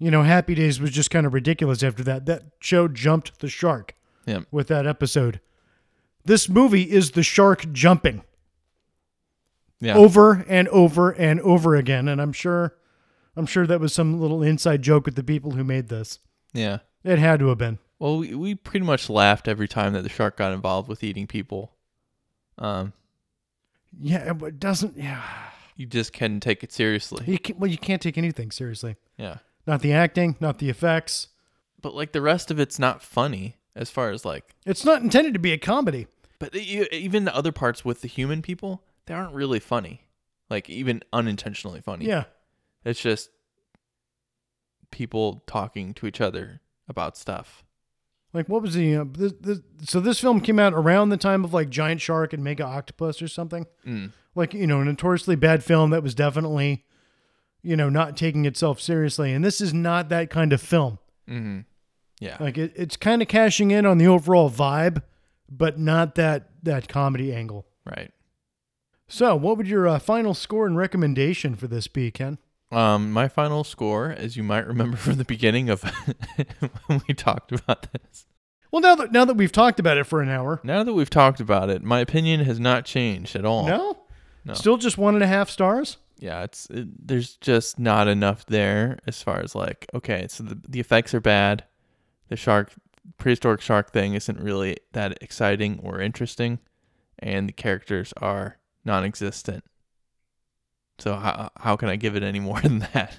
[0.00, 2.26] you know, Happy Days was just kind of ridiculous after that.
[2.26, 3.94] That show jumped the shark
[4.26, 5.40] yeah with that episode.
[6.24, 8.22] This movie is the shark jumping
[9.80, 12.74] yeah over and over and over again, and I'm sure,
[13.36, 16.18] I'm sure that was some little inside joke with the people who made this.
[16.52, 17.78] yeah It had to have been.
[17.98, 21.26] Well, we, we pretty much laughed every time that the shark got involved with eating
[21.26, 21.72] people.
[22.56, 22.92] Um,
[24.00, 24.96] Yeah, it doesn't.
[24.96, 25.22] Yeah,
[25.76, 27.24] you just couldn't take it seriously.
[27.26, 28.96] you can, well, you can't take anything seriously.
[29.16, 29.38] Yeah.
[29.66, 31.28] Not the acting, not the effects.
[31.80, 35.34] But like the rest of it's not funny as far as like, It's not intended
[35.34, 36.06] to be a comedy.
[36.38, 40.02] but even the other parts with the human people, they aren't really funny.
[40.48, 42.06] Like even unintentionally funny.
[42.06, 42.24] Yeah,
[42.84, 43.30] It's just
[44.90, 47.64] people talking to each other about stuff.
[48.32, 51.44] like what was the, uh, this, this, so this film came out around the time
[51.44, 53.66] of like Giant Shark and Mega Octopus or something.
[53.86, 54.12] Mm.
[54.34, 56.84] Like you know, a notoriously bad film that was definitely,
[57.62, 59.32] you know, not taking itself seriously.
[59.32, 60.98] And this is not that kind of film.
[61.26, 61.60] hmm
[62.20, 62.36] Yeah.
[62.40, 65.02] Like it, it's kind of cashing in on the overall vibe,
[65.50, 67.66] but not that that comedy angle.
[67.84, 68.12] right.
[69.08, 72.38] So, what would your uh, final score and recommendation for this be, Ken?
[72.70, 75.82] Um, my final score, as you might remember from the beginning of
[76.86, 78.26] when we talked about this.
[78.70, 81.08] Well, now that now that we've talked about it for an hour, Now that we've
[81.08, 83.66] talked about it, my opinion has not changed at all.
[83.66, 83.98] no,
[84.44, 84.52] No.
[84.52, 85.96] still just one and a half stars.
[86.18, 90.60] Yeah, it's it, there's just not enough there as far as like okay, so the
[90.68, 91.64] the effects are bad.
[92.28, 92.72] The shark
[93.16, 96.58] prehistoric shark thing isn't really that exciting or interesting,
[97.18, 98.58] and the characters are
[98.88, 99.62] non-existent.
[100.98, 103.16] So how how can I give it any more than that?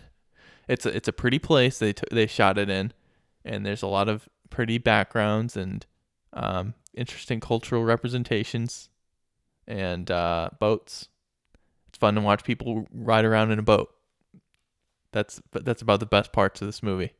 [0.67, 2.91] It's a, it's a pretty place they t- they shot it in,
[3.45, 5.85] and there's a lot of pretty backgrounds and
[6.33, 8.89] um, interesting cultural representations,
[9.65, 11.07] and uh, boats.
[11.87, 13.89] It's fun to watch people ride around in a boat.
[15.11, 17.13] That's that's about the best parts of this movie.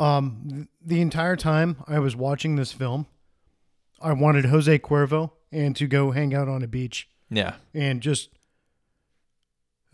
[0.00, 3.06] Um, the entire time I was watching this film,
[4.00, 8.30] I wanted Jose Cuervo and to go hang out on a beach Yeah, and just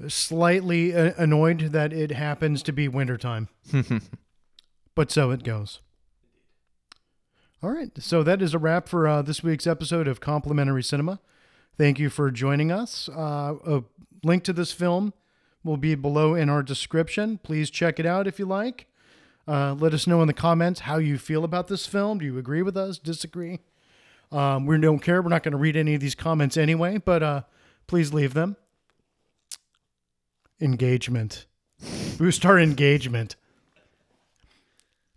[0.08, 3.48] slightly uh, annoyed that it happens to be wintertime.
[4.94, 5.80] but so it goes.
[7.62, 7.90] All right.
[7.98, 11.20] So that is a wrap for uh, this week's episode of Complimentary Cinema.
[11.78, 13.08] Thank you for joining us.
[13.08, 13.82] Uh, a
[14.22, 15.14] link to this film
[15.62, 17.38] will be below in our description.
[17.42, 18.86] Please check it out if you like.
[19.48, 22.18] Uh, let us know in the comments how you feel about this film.
[22.18, 22.98] Do you agree with us?
[22.98, 23.60] Disagree?
[24.32, 25.22] Um, we don't care.
[25.22, 27.42] We're not going to read any of these comments anyway, but uh,
[27.86, 28.56] please leave them.
[30.60, 31.46] Engagement.
[32.18, 33.36] Boost our engagement.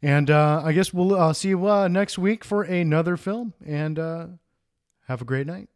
[0.02, 3.54] And uh, I guess we'll uh, see you uh, next week for another film.
[3.66, 4.28] And uh,
[5.08, 5.70] have a great night.